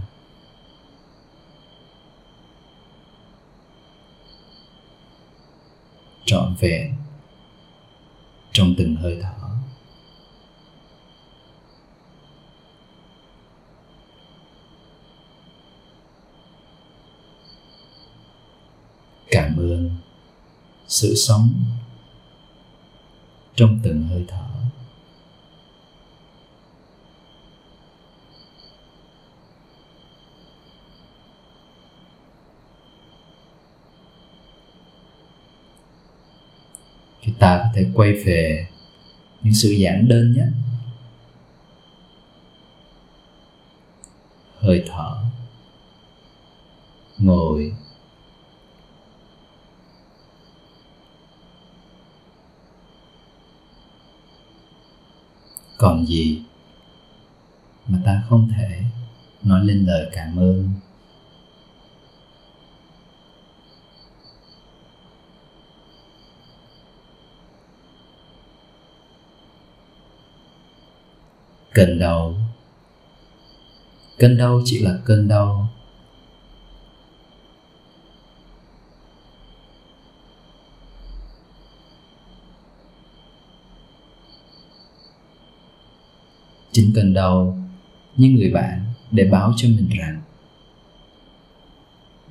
Trọn 6.24 6.55
vẹn 6.61 6.94
trong 8.53 8.74
từng 8.79 8.96
hơi 8.96 9.18
thở. 9.22 9.48
cảm 19.31 19.57
ơn. 19.57 19.91
Sự 20.87 21.14
sống 21.14 21.55
trong 23.55 23.81
từng 23.83 24.03
hơi 24.03 24.25
thở. 24.29 24.45
Thì 37.23 37.33
ta 37.38 37.59
có 37.59 37.71
thể 37.75 37.87
quay 37.95 38.12
về 38.12 38.69
những 39.43 39.55
sự 39.55 39.71
giản 39.71 40.09
đơn 40.09 40.33
nhất. 40.33 40.49
Hơi 44.59 44.85
thở, 44.87 45.25
ngồi. 47.19 47.73
Còn 55.79 56.07
gì 56.07 56.43
mà 57.88 57.99
ta 58.05 58.23
không 58.29 58.49
thể 58.57 58.83
nói 59.43 59.64
lên 59.64 59.85
lời 59.87 60.11
cảm 60.12 60.37
ơn? 60.37 60.69
Cơn 71.75 71.99
đau. 71.99 72.35
Cơn 74.19 74.37
đau 74.37 74.61
chỉ 74.64 74.79
là 74.79 74.99
cơn 75.05 75.29
đau 75.29 75.69
chính 86.79 86.93
cần 86.95 87.12
đầu 87.14 87.57
như 88.17 88.29
người 88.29 88.51
bạn 88.51 88.85
để 89.11 89.25
báo 89.25 89.53
cho 89.57 89.69
mình 89.69 89.88
rằng 89.99 90.23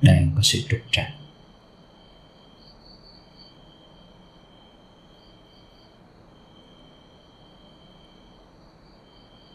đang 0.02 0.30
có 0.36 0.42
sự 0.42 0.58
trục 0.68 0.80
trặc. 0.90 1.06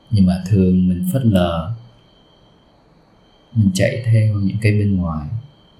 Nhưng 0.10 0.26
mà 0.26 0.44
thường 0.48 0.88
mình 0.88 1.10
phớt 1.14 1.26
lờ, 1.26 1.76
mình 3.54 3.72
chạy 3.74 4.04
theo 4.06 4.36
những 4.36 4.58
cái 4.62 4.72
bên 4.72 4.98
ngoài 4.98 5.28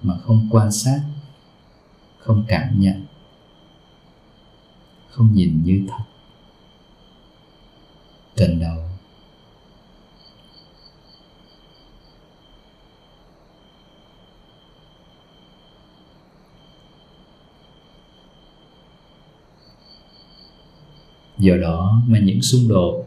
mà 0.02 0.14
không 0.18 0.48
quan 0.50 0.72
sát, 0.72 1.00
không 2.18 2.44
cảm 2.48 2.80
nhận, 2.80 3.04
không 5.08 5.34
nhìn 5.34 5.62
như 5.64 5.86
thật. 5.88 6.04
Cần 8.36 8.60
đầu 8.60 8.83
do 21.44 21.56
đó 21.56 22.02
mà 22.06 22.18
những 22.18 22.42
xung 22.42 22.68
đột, 22.68 23.06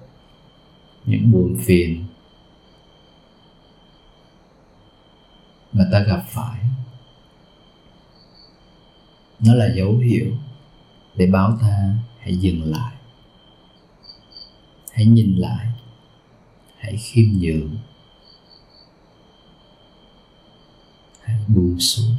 những 1.05 1.31
buồn 1.31 1.57
phiền 1.65 2.05
mà 5.73 5.83
ta 5.91 5.99
gặp 5.99 6.23
phải, 6.27 6.59
nó 9.39 9.53
là 9.53 9.73
dấu 9.75 9.97
hiệu 9.97 10.33
để 11.15 11.27
báo 11.27 11.57
ta 11.61 11.95
hãy 12.19 12.37
dừng 12.37 12.63
lại, 12.63 12.93
hãy 14.91 15.05
nhìn 15.05 15.35
lại, 15.35 15.67
hãy 16.77 16.97
khiêm 16.97 17.25
nhường, 17.39 17.77
hãy 21.21 21.39
buông 21.47 21.79
xuống. 21.79 22.15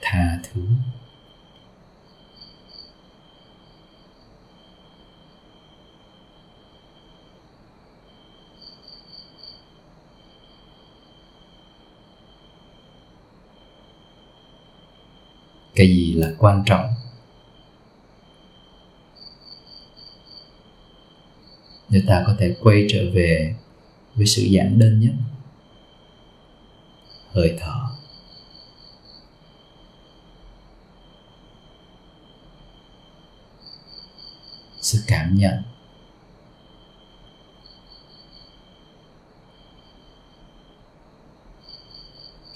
Tha 0.00 0.38
thứ. 0.42 0.62
Cái 15.74 15.86
gì 15.86 16.14
là 16.14 16.32
quan 16.38 16.62
trọng? 16.66 16.86
Để 21.88 22.02
ta 22.06 22.22
có 22.26 22.34
thể 22.38 22.56
quay 22.60 22.86
trở 22.88 23.10
về 23.12 23.54
với 24.14 24.26
sự 24.26 24.42
giản 24.42 24.78
đơn 24.78 25.00
nhất. 25.00 25.12
Hơi 27.32 27.56
thở. 27.60 27.87
Sự 34.88 34.98
cảm 35.06 35.36
nhận. 35.36 35.62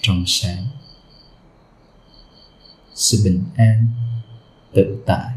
Trong 0.01 0.23
sáng 0.27 0.65
sự 2.93 3.21
bình 3.23 3.43
an 3.55 3.87
tự 4.73 5.03
tại 5.05 5.33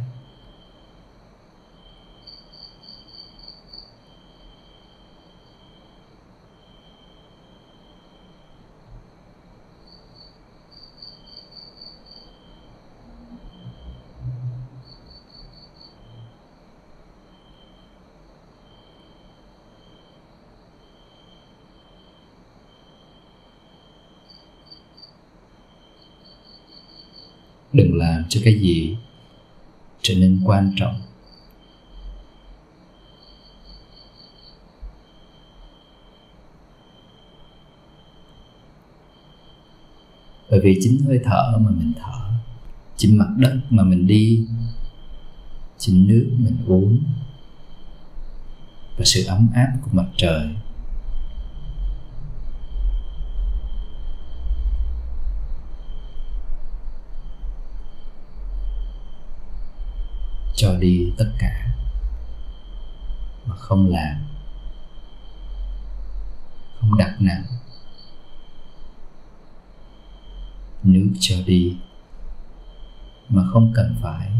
đừng 27.77 27.99
làm 27.99 28.25
cho 28.29 28.36
cái 28.47 28.55
gì 28.55 28.97
trở 30.03 30.15
nên 30.15 30.41
quan 30.45 30.73
trọng? 30.77 31.01
Bởi 40.51 40.61
vì 40.61 40.79
chính 40.81 41.01
hơi 41.07 41.21
thở 41.25 41.59
mà 41.61 41.71
mình 41.71 41.93
thở, 42.01 42.31
chính 42.97 43.19
mặt 43.19 43.29
đất 43.37 43.61
mà 43.71 43.85
mình 43.85 44.07
đi, 44.07 44.47
chính 45.79 46.09
nước 46.09 46.31
mình 46.39 46.57
uống, 46.67 47.03
và 48.97 49.05
sự 49.05 49.25
ấm 49.25 49.49
áp 49.55 49.73
của 49.83 49.91
mặt 49.93 50.07
trời 50.17 50.49
cho 60.57 60.77
đi 60.77 61.13
tất 61.19 61.31
cả, 61.39 61.67
mà 63.47 63.57
không 63.57 63.91
làm, 63.91 64.25
không 66.81 66.99
đặt 66.99 67.17
nặng. 67.21 67.45
Nước 70.83 71.13
cho 71.21 71.37
đi, 71.47 71.77
mà 73.29 73.43
không 73.53 73.73
cần 73.75 73.97
phải, 74.03 74.31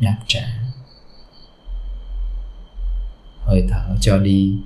đáp 0.00 0.18
trả. 0.26 0.46
Hơi 3.40 3.66
thở 3.70 3.96
cho 4.00 4.18
đi, 4.18 4.58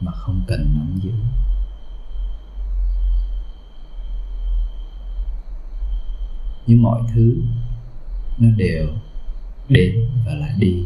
mà 0.00 0.12
không 0.12 0.44
cần 0.48 0.74
nắm 0.74 0.98
giữ. 1.02 1.12
Nhưng 6.70 6.82
mọi 6.82 7.02
thứ 7.14 7.36
nó 8.38 8.48
đều 8.56 8.88
đến 9.68 10.08
và 10.26 10.34
lại 10.34 10.52
đi. 10.58 10.84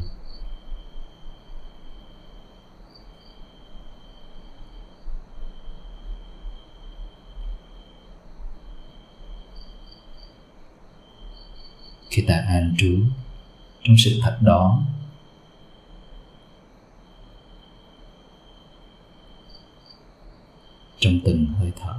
Khi 12.10 12.22
ta 12.28 12.34
an 12.48 12.74
trú 12.78 13.00
trong 13.82 13.96
sự 13.98 14.18
thật 14.22 14.38
đó, 14.42 14.82
trong 20.98 21.20
từng 21.24 21.46
hơi 21.46 21.72
thở 21.80 21.94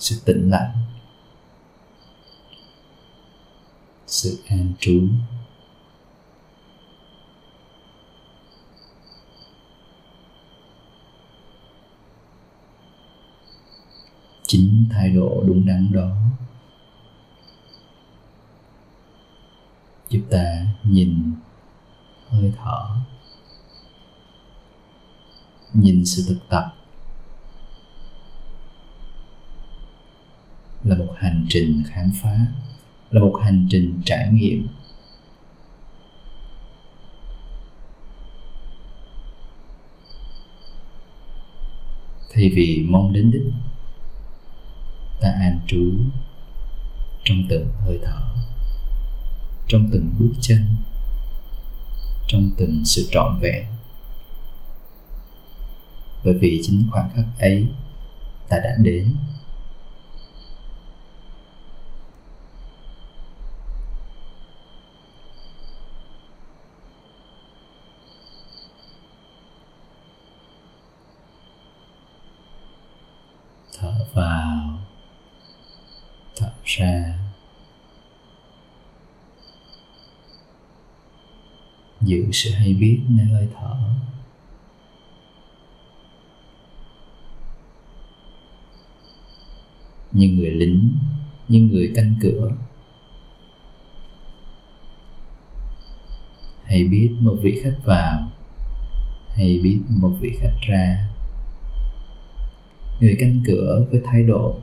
sự 0.00 0.20
tĩnh 0.24 0.50
lặng, 0.50 0.72
sự 4.06 4.42
an 4.48 4.72
trú. 4.80 5.08
Chính 14.46 14.86
thái 14.90 15.10
độ 15.10 15.42
đúng 15.46 15.66
đắn 15.66 15.92
đó 15.92 16.16
giúp 20.08 20.20
ta 20.30 20.66
nhìn 20.84 21.34
hơi 22.28 22.52
thở, 22.56 22.96
nhìn 25.74 26.06
sự 26.06 26.24
thực 26.28 26.48
tập 26.48 26.79
là 30.84 30.96
một 30.96 31.14
hành 31.18 31.46
trình 31.48 31.82
khám 31.86 32.10
phá, 32.22 32.46
là 33.10 33.20
một 33.20 33.40
hành 33.42 33.66
trình 33.70 34.00
trải 34.04 34.28
nghiệm. 34.32 34.68
Thay 42.34 42.50
vì 42.54 42.86
mong 42.88 43.12
đến 43.12 43.30
đích, 43.30 43.42
ta 45.20 45.28
an 45.40 45.60
trú 45.66 45.92
trong 47.24 47.38
từng 47.48 47.68
hơi 47.80 47.98
thở, 48.02 48.22
trong 49.68 49.88
từng 49.92 50.10
bước 50.18 50.32
chân, 50.40 50.66
trong 52.28 52.50
từng 52.56 52.84
sự 52.84 53.08
trọn 53.10 53.38
vẹn. 53.40 53.66
Bởi 56.24 56.34
vì 56.34 56.60
chính 56.62 56.88
khoảnh 56.90 57.10
khắc 57.14 57.24
ấy 57.38 57.66
ta 58.48 58.58
đã 58.58 58.76
đến 58.78 59.16
thở 73.78 74.06
vào 74.14 74.78
thở 76.36 76.52
ra 76.64 77.18
giữ 82.02 82.28
sự 82.32 82.50
hay 82.50 82.74
biết 82.74 83.00
nơi 83.08 83.26
hơi 83.26 83.48
thở. 83.54 83.76
Như 90.12 90.28
người 90.28 90.50
lính 90.50 90.92
như 91.48 91.60
người 91.60 91.92
canh 91.94 92.14
cửa. 92.20 92.50
Hay 96.64 96.84
biết 96.84 97.10
một 97.20 97.36
vị 97.42 97.60
khách 97.62 97.76
vào, 97.84 98.30
hay 99.28 99.58
biết 99.62 99.80
một 99.88 100.16
vị 100.20 100.36
khách 100.40 100.56
ra. 100.68 101.08
Người 103.00 103.16
canh 103.20 103.40
cửa 103.46 103.86
với 103.90 104.00
thái 104.04 104.22
độ 104.22 104.58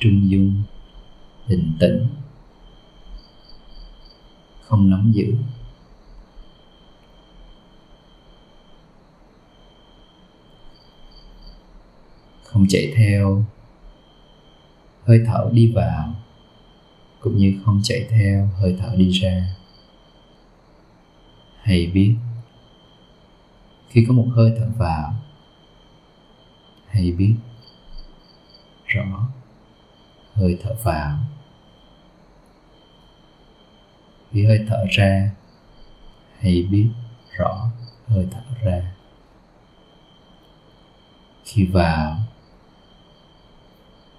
trung 0.00 0.30
dung, 0.30 0.62
bình 1.48 1.72
tĩnh. 1.80 2.06
Không 4.60 4.90
nóng 4.90 5.14
dữ. 5.14 5.34
Không 12.56 12.66
chạy 12.68 12.92
theo. 12.96 13.44
Hơi 15.04 15.20
thở 15.26 15.50
đi 15.52 15.72
vào, 15.74 16.14
cũng 17.20 17.36
như 17.36 17.60
không 17.64 17.80
chạy 17.82 18.06
theo, 18.10 18.46
hơi 18.46 18.76
thở 18.80 18.94
đi 18.96 19.10
ra. 19.10 19.56
Hãy 21.62 21.86
biết, 21.86 22.16
khi 23.88 24.04
có 24.08 24.14
một 24.14 24.26
hơi 24.34 24.52
thở 24.58 24.68
vào 24.78 25.14
hãy 26.86 27.12
biết 27.12 27.34
rõ 28.86 29.28
hơi 30.32 30.58
thở 30.62 30.76
vào. 30.82 31.18
Khi 34.30 34.44
hơi 34.46 34.64
thở 34.68 34.84
ra 34.90 35.30
hãy 36.38 36.62
biết 36.70 36.88
rõ 37.38 37.70
hơi 38.06 38.28
thở 38.30 38.42
ra. 38.62 38.92
Khi 41.44 41.66
vào 41.66 42.16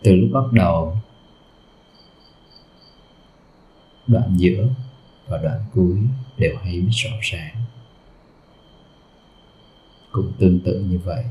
từ 0.04 0.16
lúc 0.16 0.30
bắt 0.34 0.52
đầu, 0.52 0.98
đoạn 4.08 4.36
giữa 4.38 4.68
và 5.28 5.38
đoạn 5.38 5.64
cuối 5.74 5.98
đều 6.38 6.58
hay 6.58 6.82
biết 6.82 6.92
rõ 6.92 7.12
ràng. 7.22 7.56
Cũng 10.12 10.34
tương 10.40 10.60
tự 10.60 10.80
như 10.80 11.00
vậy, 11.00 11.26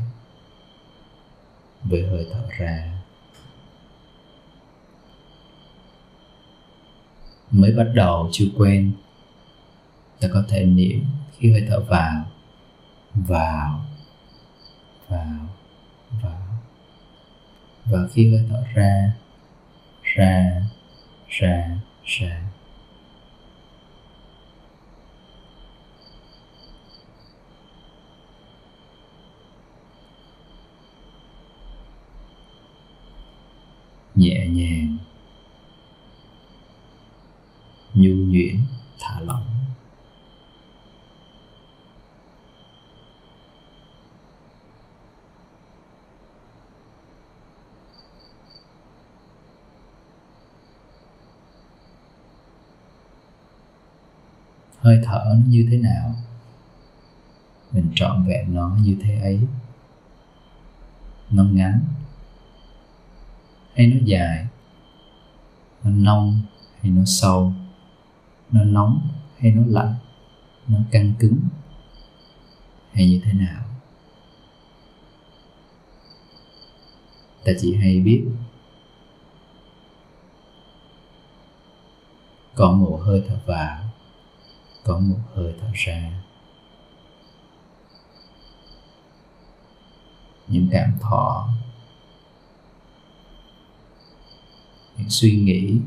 với 1.85 2.07
hơi 2.07 2.26
thở 2.33 2.42
ra. 2.59 3.02
Mới 7.50 7.72
bắt 7.72 7.87
đầu 7.94 8.29
chưa 8.33 8.46
quen, 8.57 8.92
ta 10.20 10.29
có 10.33 10.44
thể 10.48 10.64
niệm 10.64 11.05
khi 11.38 11.52
hơi 11.52 11.66
thở 11.68 11.81
vào 11.81 12.24
vào 13.14 13.81
vào 15.09 15.48
vào 16.22 16.45
và 17.90 17.99
khi 18.12 18.31
hơi 18.31 18.44
thở 18.49 18.64
ra 18.75 19.12
ra 20.03 20.62
ra 21.29 21.79
ra. 22.05 22.42
Nhẹ 34.14 34.46
nhàng 34.46 34.96
nhu 37.94 38.14
nhuyễn 38.14 38.57
thả 39.01 39.20
lỏng. 39.20 39.55
Hơi 54.87 55.01
thở 55.05 55.25
nó 55.27 55.44
như 55.46 55.68
thế 55.70 55.79
nào? 55.79 56.14
Mình 57.72 57.92
trọn 57.94 58.25
vẹn 58.27 58.55
nó 58.55 58.77
như 58.83 58.96
thế 59.03 59.20
ấy. 59.20 59.40
Nó 61.31 61.44
ngắn 61.44 61.81
hay 63.75 63.87
nó 63.87 63.96
dài? 64.05 64.46
Nó 65.85 65.90
nông 65.90 66.40
hay 66.81 66.90
nó 66.90 67.03
sâu? 67.05 67.53
Nó 68.51 68.64
nóng 68.64 69.09
hay 69.38 69.51
nó 69.51 69.62
lạnh? 69.66 69.94
Nó 70.68 70.79
căng 70.90 71.12
cứng 71.18 71.38
hay 72.92 73.09
như 73.09 73.20
thế 73.25 73.33
nào? 73.33 73.62
Ta 77.44 77.53
chỉ 77.61 77.75
hay 77.75 78.01
biết. 78.01 78.25
Có 82.55 82.72
một 82.72 83.01
hơi 83.05 83.25
thở 83.29 83.38
vào 83.46 83.86
có 84.87 84.99
một 84.99 85.18
hơi 85.35 85.55
thở 85.61 85.68
ra. 85.75 86.22
Những 90.49 90.68
cảm 90.72 90.92
thọ, 91.01 91.49
những 94.99 95.11
suy 95.11 95.37
nghĩ, 95.37 95.81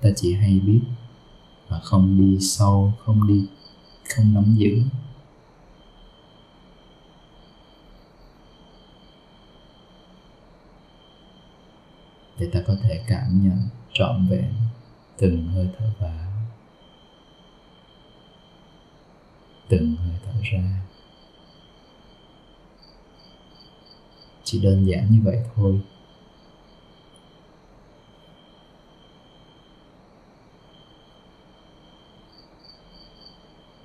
ta 0.00 0.08
chỉ 0.16 0.34
hay 0.34 0.60
biết 0.60 0.80
mà 1.68 1.80
không 1.80 2.18
đi 2.18 2.40
sâu, 2.40 2.92
không 3.04 3.26
đi, 3.26 3.46
không 4.16 4.34
nắm 4.34 4.54
giữ. 4.58 4.82
Để 12.38 12.50
ta 12.52 12.60
có 12.66 12.76
thể 12.82 13.04
cảm 13.08 13.40
nhận 13.44 13.83
trọn 13.94 14.26
vẹn, 14.30 14.52
từng 15.18 15.48
hơi 15.48 15.68
thở 15.78 15.90
vào 15.98 16.24
từng 19.68 19.96
hơi 19.96 20.14
thở 20.24 20.32
ra. 20.42 20.80
Chỉ 24.44 24.60
đơn 24.62 24.86
giản 24.86 25.10
như 25.10 25.20
vậy 25.24 25.42
thôi. 25.54 25.80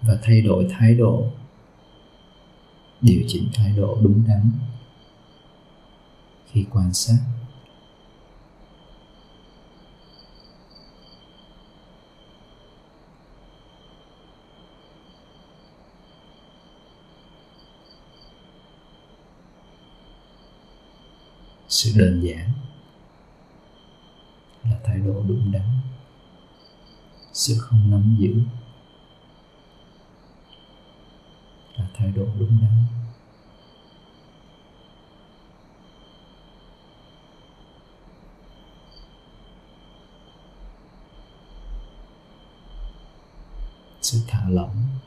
Và 0.02 0.20
thay 0.24 0.42
đổi 0.42 0.68
thái 0.70 0.96
độ, 0.96 1.26
điều 3.02 3.24
chỉnh 3.28 3.50
thái 3.54 3.74
độ 3.78 3.98
đúng 4.02 4.24
đắn 4.28 4.52
khi 6.46 6.66
quan 6.72 6.94
sát. 6.94 7.39
Sự 21.80 21.92
đơn 22.00 22.22
giản 22.22 22.52
là 24.64 24.80
thái 24.84 24.98
độ 25.00 25.24
đúng 25.28 25.52
đắn, 25.52 25.80
sự 27.34 27.56
không 27.60 27.92
nắm 27.92 28.16
giữ 28.20 28.42
là 31.76 31.88
thái 31.94 32.12
độ 32.12 32.26
đúng 32.40 32.58
đắn. 32.62 32.86
Sự 44.02 44.20
thả 44.28 44.50
lỏng 44.50 45.00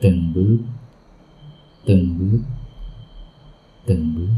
từng 0.00 0.32
bước 0.34 0.58
từng 1.84 2.18
bước 2.18 2.40
từng 3.86 4.14
bước 4.14 4.28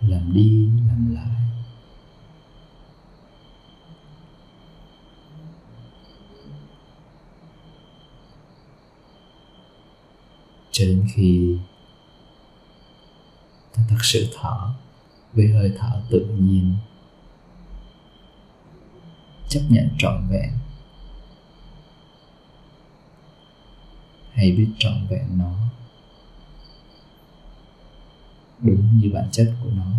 làm 0.00 0.32
đi 0.34 0.68
làm 0.88 1.14
lại 1.14 1.40
cho 10.80 10.86
đến 10.86 11.06
khi 11.14 11.56
ta 13.74 13.82
thật 13.88 13.96
sự 14.02 14.28
thở, 14.34 14.70
với 15.32 15.48
hơi 15.48 15.72
thở 15.78 16.02
tự 16.10 16.26
nhiên. 16.40 16.76
Chấp 19.48 19.60
nhận 19.68 19.88
trọn 19.98 20.28
vẹn. 20.30 20.52
Hay 24.32 24.52
biết 24.52 24.68
trọn 24.78 25.06
vẹn 25.10 25.38
nó. 25.38 25.54
Đúng 28.60 28.98
như 29.00 29.10
bản 29.14 29.28
chất 29.32 29.54
của 29.64 29.70
nó. 29.70 29.92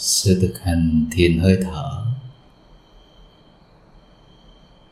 Sự 0.00 0.40
thực 0.40 0.60
hành 0.62 1.06
thiền 1.12 1.38
hơi 1.38 1.58
thở. 1.62 2.04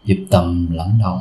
Giúp 0.04 0.16
tâm 0.30 0.70
lắng 0.70 0.98
động. 1.00 1.20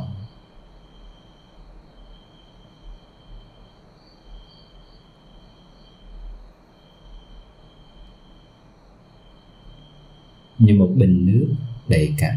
Như 10.58 10.74
một 10.74 10.90
bình 10.96 11.26
nước 11.26 11.54
đầy 11.88 12.14
cạn. 12.18 12.36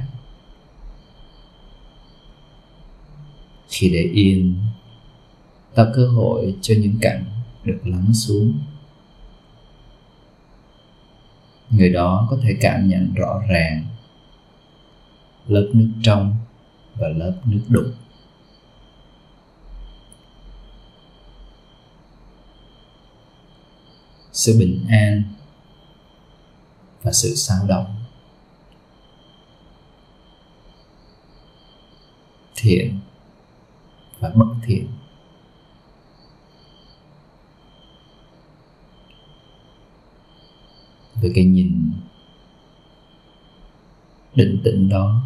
Khi 3.69 3.89
để 3.89 4.09
yên, 4.13 4.55
tạo 5.75 5.85
cơ 5.95 6.07
hội 6.07 6.55
cho 6.61 6.75
những 6.77 6.97
cảnh 7.01 7.25
được 7.63 7.79
lắng 7.83 8.13
xuống 8.13 8.53
người 11.71 11.89
đó 11.89 12.27
có 12.29 12.37
thể 12.43 12.57
cảm 12.61 12.87
nhận 12.87 13.13
rõ 13.13 13.41
ràng 13.49 13.85
lớp 15.47 15.69
nước 15.73 15.89
trong 16.03 16.35
và 16.95 17.07
lớp 17.07 17.33
nước 17.45 17.61
đục. 17.67 17.85
Sự 24.31 24.59
bình 24.59 24.85
an 24.89 25.23
và 27.01 27.11
sự 27.11 27.35
xáo 27.35 27.67
động 27.67 27.95
thiện 32.55 32.99
và 34.19 34.29
bất 34.35 34.55
thiện. 34.63 34.87
Với 41.21 41.31
cái 41.35 41.45
nhìn. 41.45 41.91
Định 44.35 44.61
tĩnh 44.63 44.89
đó. 44.89 45.21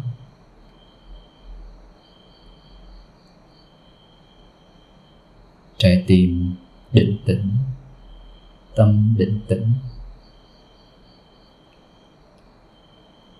Trái 5.78 6.04
tim 6.06 6.54
định 6.92 7.18
tĩnh. 7.24 7.50
Tâm 8.76 9.14
định 9.18 9.40
tĩnh. 9.48 9.72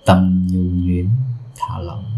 Tâm 0.06 0.46
nhu 0.50 0.60
nhuyễn, 0.60 1.08
thả 1.56 1.78
lỏng. 1.78 2.15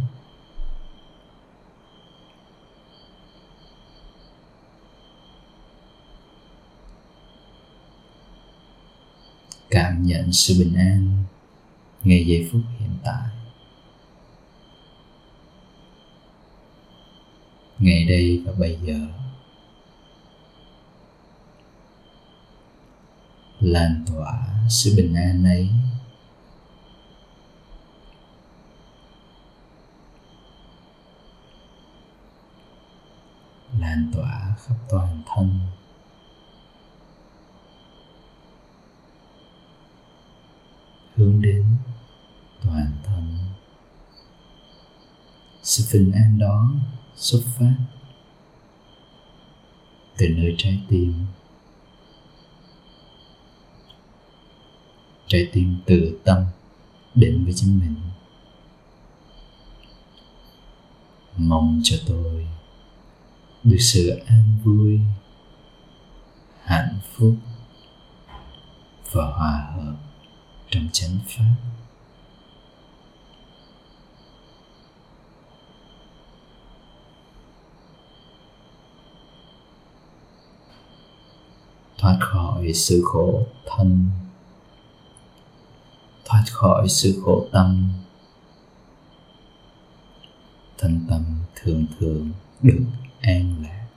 Cảm 9.71 10.03
nhận 10.03 10.33
sự 10.33 10.55
bình 10.59 10.75
an 10.75 11.25
ngay 12.05 12.27
giây 12.27 12.49
phút 12.53 12.61
hiện 12.79 12.91
tại. 13.05 13.29
Ngày 17.79 18.05
đây 18.05 18.43
và 18.47 18.53
bây 18.59 18.79
giờ 18.83 18.99
lan 23.61 24.05
tỏa 24.07 24.47
sự 24.69 24.95
bình 24.97 25.15
an 25.15 25.45
ấy. 25.45 25.69
Lan 33.79 34.11
tỏa 34.15 34.57
khắp 34.59 34.75
toàn 34.89 35.23
thân. 35.27 35.61
Hướng 41.19 41.43
đến 41.43 41.65
toàn 42.63 42.93
thân. 43.05 43.39
Sự 45.63 45.99
bình 45.99 46.13
an 46.13 46.39
đó 46.39 46.71
xuất 47.17 47.41
phát 47.59 47.75
từ 50.19 50.29
nơi 50.29 50.55
trái 50.59 50.81
tim. 50.89 51.15
Trái 55.27 55.49
tim 55.53 55.77
tự 55.87 56.21
tâm 56.25 56.45
đến 57.15 57.45
với 57.45 57.55
chính 57.55 57.81
mình. 57.81 57.95
Mong 61.37 61.81
cho 61.85 61.97
tôi 62.07 62.49
được 63.65 63.81
sự 63.81 64.09
an 64.27 64.59
vui, 64.65 65.01
hạnh 66.63 66.99
phúc 67.15 67.35
và 69.13 69.27
hòa 69.27 69.71
hợp 69.77 70.08
trong 70.71 70.89
chánh 70.93 71.19
pháp. 71.27 71.55
Thoát 81.99 82.17
khỏi 82.21 82.73
sự 82.73 83.03
khổ 83.05 83.47
thân. 83.67 84.11
Thoát 86.25 86.45
khỏi 86.51 86.89
sự 86.89 87.23
khổ 87.25 87.47
tâm. 87.53 87.93
Thân 90.79 91.07
tâm 91.09 91.25
thường 91.55 91.87
thường 91.99 92.31
được 92.63 92.85
an 93.21 93.63
lạc. 93.63 93.88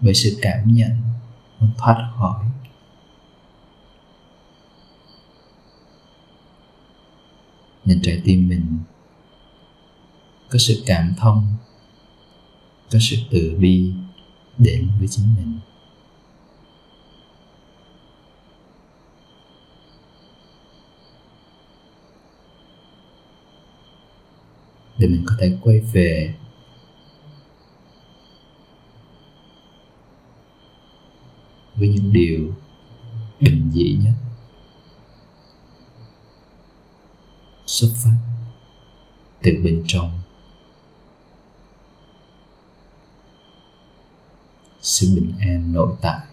Với 0.00 0.14
sự 0.14 0.38
cảm 0.42 0.74
nhận, 0.74 0.90
muốn 1.60 1.70
thoát 1.78 2.10
khỏi. 2.18 2.44
Nên 7.84 8.00
trái 8.02 8.22
tim 8.24 8.48
mình, 8.48 8.78
có 10.50 10.58
sự 10.58 10.82
cảm 10.86 11.14
thông, 11.16 11.54
có 12.92 12.98
sự 13.00 13.16
từ 13.30 13.56
bi 13.60 13.92
đến 14.58 14.90
với 14.98 15.08
chính 15.08 15.26
mình. 15.36 15.58
Để 24.98 25.06
mình 25.06 25.22
có 25.26 25.34
thể 25.40 25.56
quay 25.60 25.80
về 25.80 26.34
với 31.78 31.88
những 31.88 32.12
điều 32.12 32.54
bình 33.40 33.70
dị 33.74 33.98
nhất. 34.04 34.14
Xuất 37.66 37.88
phát 38.04 38.16
từ 39.42 39.52
bên 39.64 39.84
trong. 39.86 40.20
Sự 44.80 45.14
bình 45.14 45.34
an 45.40 45.72
nội 45.72 45.96
tại. 46.00 46.26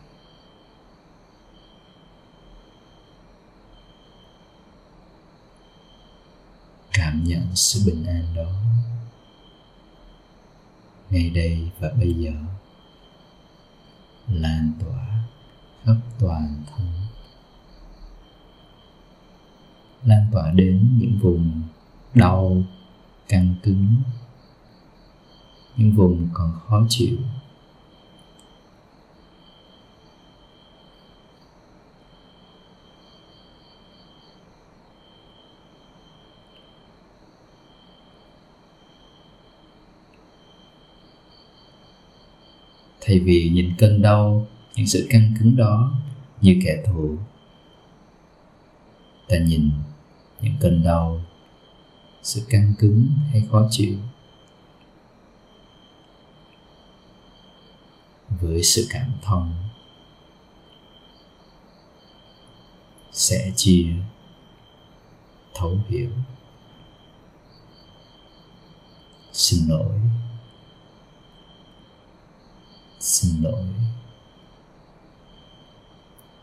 Cảm 6.94 7.24
nhận 7.24 7.56
sự 7.56 7.80
bình 7.86 8.06
an 8.06 8.24
đó 8.36 8.52
ngay 11.10 11.30
đây 11.30 11.70
và 11.80 11.92
bây 12.00 12.14
giờ. 12.14 12.32
Lan 14.28 14.72
tỏa 14.80 15.28
khắp 15.86 15.96
toàn 16.20 16.64
thân. 16.68 16.88
Lan 20.04 20.28
tỏa 20.32 20.52
đến 20.52 20.90
những 21.00 21.20
vùng 21.22 21.62
đau, 22.14 22.64
căng 23.28 23.56
cứng, 23.64 23.96
những 25.78 25.92
vùng 25.92 26.30
còn 26.34 26.54
khó 26.68 26.86
chịu. 26.90 27.18
Thay 43.02 43.20
vì 43.20 43.50
nhìn 43.54 43.74
cơn 43.78 44.02
đau 44.02 44.48
những 44.76 44.88
sự 44.88 45.08
căng 45.10 45.34
cứng 45.40 45.56
đó 45.56 45.94
như 46.42 46.60
kẻ 46.64 46.84
thù. 46.86 47.18
Ta 49.28 49.38
nhìn 49.38 49.72
những 50.42 50.54
cơn 50.60 50.84
đau, 50.84 51.22
sự 52.24 52.46
căng 52.50 52.74
cứng 52.80 53.08
hay 53.32 53.44
khó 53.52 53.68
chịu. 53.70 53.98
Với 58.30 58.64
sự 58.64 58.88
cảm 58.90 59.12
thông, 59.22 59.54
sẽ 63.12 63.52
chia 63.56 63.88
thấu 65.54 65.78
hiểu. 65.88 66.10
Xin 69.32 69.60
lỗi. 69.70 70.00
Xin 73.00 73.42
lỗi 73.42 73.64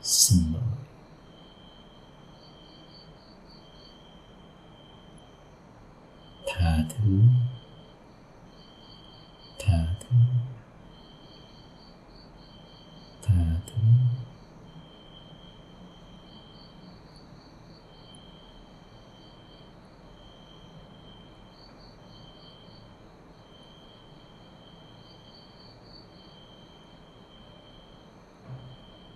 xin 0.02 0.52
lỗi 0.54 0.62
tha 6.46 6.76
thứ. 6.88 7.18
Tha 9.58 9.94
thứ. 10.00 10.16
Tha 13.22 13.34
thứ. 13.66 13.82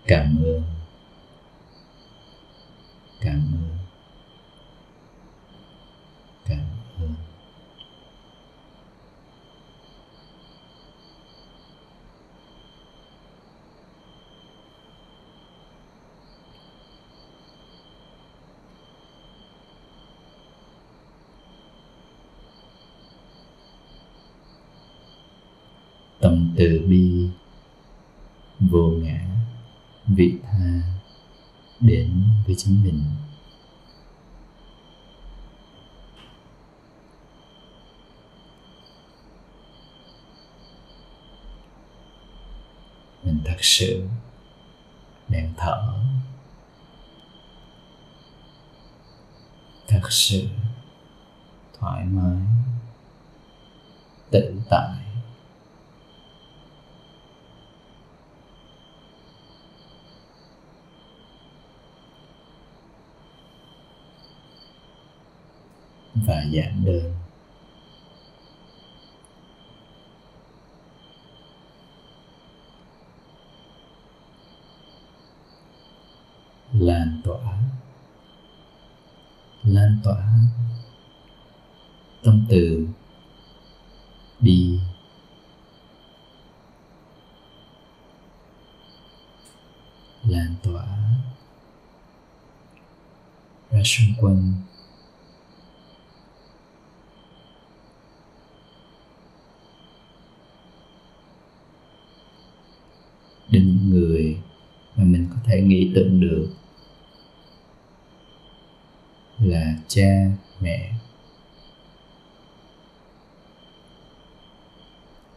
Cảm 0.06 0.42
ơn 0.44 0.62
cảm 3.20 3.52
ơn 3.54 3.78
cảm 6.44 6.66
ơn 7.00 7.14
tâm 26.20 26.45
từ 26.56 26.84
bi, 26.88 27.28
vô 28.60 28.88
ngã, 28.88 29.26
vị 30.06 30.34
tha 30.42 30.82
đến 31.80 32.24
với 32.46 32.54
chính 32.58 32.84
mình. 32.84 33.04
Mình 43.22 43.40
thật 43.44 43.56
sự 43.60 44.08
đang 45.28 45.52
thở. 45.56 45.94
Thật 49.88 50.12
sự 50.12 50.48
thoải 51.78 52.04
mái 52.04 52.42
tự 54.30 54.60
tại. 54.70 55.05
Và 66.24 66.44
giản 66.50 66.84
đơn 66.84 67.16
lan 76.80 77.20
tỏa. 77.24 77.58
Lan 79.62 79.98
tỏa. 80.04 80.38
Tâm 82.22 82.46
từ 82.48 82.88
bi. 84.40 84.78
Lan 90.22 90.54
tỏa. 90.62 90.86
Ra 93.70 93.82
xung 93.84 94.14
quanh 94.20 94.52
đến 103.50 103.66
những 103.66 103.90
người 103.90 104.42
mà 104.96 105.04
mình 105.04 105.28
có 105.30 105.36
thể 105.44 105.60
nghĩ 105.62 105.92
tưởng 105.94 106.20
được 106.20 106.56
là 109.38 109.74
cha, 109.96 110.26
mẹ. 110.60 110.92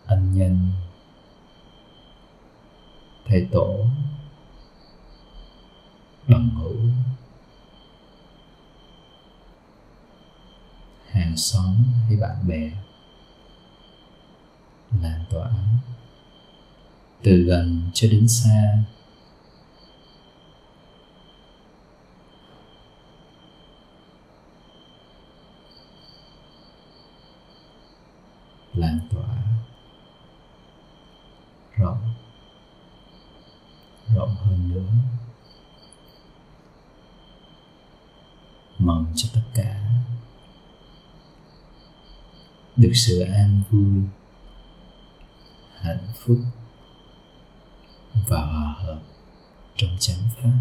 Anh 0.05 0.33
nhân. 0.33 0.71
Thầy 3.25 3.47
tổ. 3.51 3.85
Bằng 6.27 6.49
hữu. 6.49 6.77
Hàng 11.09 11.37
xóm 11.37 11.75
hay 12.07 12.17
bạn 12.17 12.47
bè. 12.47 12.71
Lan 15.01 15.25
tỏa. 15.29 15.51
Từ 17.23 17.43
gần 17.43 17.81
cho 17.93 18.07
đến 18.11 18.27
xa. 18.27 18.83
Lan. 28.79 28.99
Tỏa 29.11 29.35
rộng. 31.77 32.13
Rộng 34.15 34.35
hơn 34.35 34.69
nữa. 34.73 34.91
Mong 38.79 39.13
cho 39.15 39.29
tất 39.33 39.41
cả 39.53 39.89
được 42.75 42.91
sự 42.93 43.19
an 43.19 43.61
vui, 43.69 44.03
hạnh 45.79 46.07
phúc 46.15 46.37
và 48.27 48.45
hòa 48.45 48.75
hợp 48.77 49.01
trong 49.75 49.97
chánh 49.99 50.29
pháp. 50.37 50.59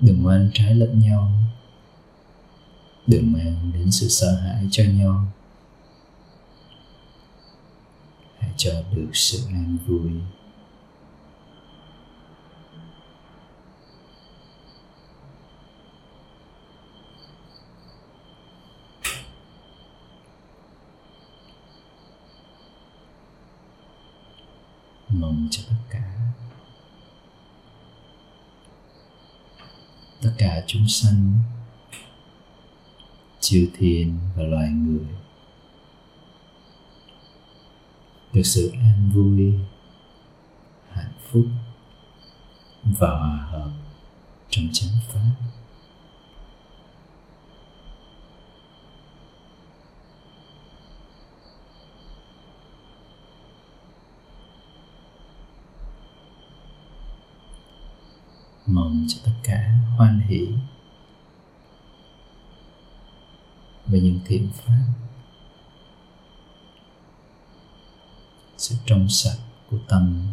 Đừng 0.00 0.26
oan 0.26 0.50
trái 0.54 0.74
lẫn 0.74 0.98
nhau 0.98 1.32
đừng 3.06 3.32
mang 3.32 3.70
đến 3.74 3.90
sự 3.90 4.08
sợ 4.08 4.34
hãi 4.34 4.68
cho 4.70 4.84
nhau. 4.84 5.26
Hãy 8.38 8.50
cho 8.56 8.82
được 8.94 9.10
sự 9.12 9.46
an 9.46 9.78
vui. 9.86 10.10
Mong 25.08 25.48
cho 25.50 25.62
tất 25.68 25.76
cả. 25.90 26.18
Tất 30.22 30.32
cả 30.38 30.62
chúng 30.66 30.88
sanh 30.88 31.38
chư 33.42 33.68
thiên 33.78 34.18
và 34.36 34.42
loài 34.42 34.68
người. 34.68 35.06
Được 38.32 38.42
sự 38.42 38.70
an 38.70 39.10
vui, 39.14 39.54
hạnh 40.90 41.12
phúc 41.30 41.46
và 42.84 43.10
hòa 43.10 43.46
hợp 43.50 43.70
trong 44.50 44.68
chánh 44.72 44.90
pháp. 45.08 45.34
Mong 58.66 59.06
cho 59.08 59.16
tất 59.24 59.32
cả 59.44 59.74
hoan 59.96 60.20
hỷ. 60.20 60.48
Về 63.86 64.00
những 64.00 64.20
thiện 64.26 64.48
pháp 64.52 64.86
sự 68.62 68.76
trong 68.86 69.08
sạch 69.08 69.38
của 69.70 69.78
tâm. 69.88 70.32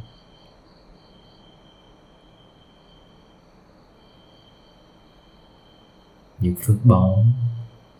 Những 6.39 6.55
phước 6.61 6.77
báu 6.83 7.25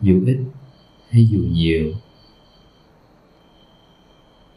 dù 0.00 0.22
ít 0.26 0.38
hay 1.08 1.26
dù 1.26 1.38
nhiều, 1.38 1.94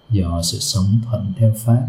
do 0.10 0.42
sự 0.44 0.60
sống 0.60 1.00
thuận 1.06 1.34
theo 1.38 1.54
pháp, 1.58 1.88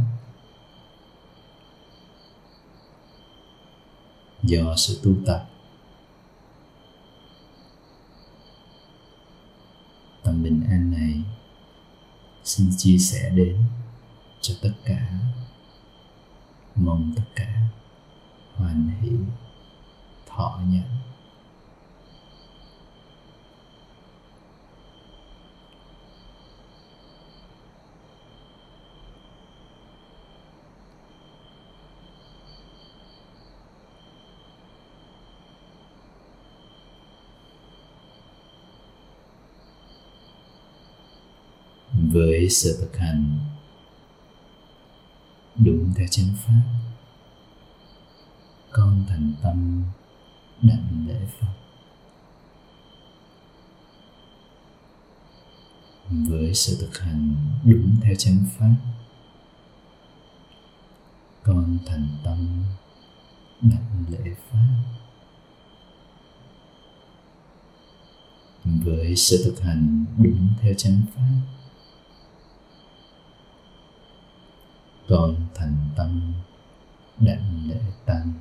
do 4.42 4.76
sự 4.76 5.00
tu 5.02 5.12
tập 5.26 5.53
tầm 10.24 10.42
bình 10.42 10.64
an 10.68 10.90
này, 10.90 11.22
xin 12.44 12.70
chia 12.76 12.98
sẻ 12.98 13.30
đến 13.30 13.56
cho 14.40 14.54
tất 14.62 14.72
cả. 14.84 15.18
Mong 16.74 17.12
tất 17.16 17.24
cả 17.36 17.60
hoàn 18.54 18.90
hỷ, 19.00 19.10
thọ 20.26 20.60
nhận. 20.68 21.13
Với 42.44 42.50
sự 42.50 42.76
thực 42.80 42.96
hành. 42.96 43.38
Đúng 45.56 45.92
theo 45.96 46.06
chánh 46.10 46.28
pháp, 46.36 46.62
con 48.70 49.04
thành 49.08 49.32
tâm 49.42 49.82
đảnh 50.62 51.06
lễ 51.08 51.26
phật. 51.40 51.54
Với 56.08 56.54
sự 56.54 56.76
thực 56.80 56.98
hành 56.98 57.34
đúng 57.64 57.96
theo 58.02 58.14
chánh 58.18 58.44
pháp, 58.58 58.74
con 61.42 61.78
thành 61.86 62.08
tâm 62.24 62.64
đảnh 63.62 64.04
lễ 64.08 64.34
pháp 64.50 64.84
với 68.64 69.16
sự 69.16 69.44
thực 69.44 69.60
hành 69.60 70.04
đúng 70.18 70.48
theo 70.60 70.74
chánh 70.74 71.02
pháp 71.14 71.40
con 75.08 75.34
thành 75.54 75.76
tâm 75.96 76.32
đảnh 77.18 77.68
lễ 77.68 77.80
tăng. 78.06 78.32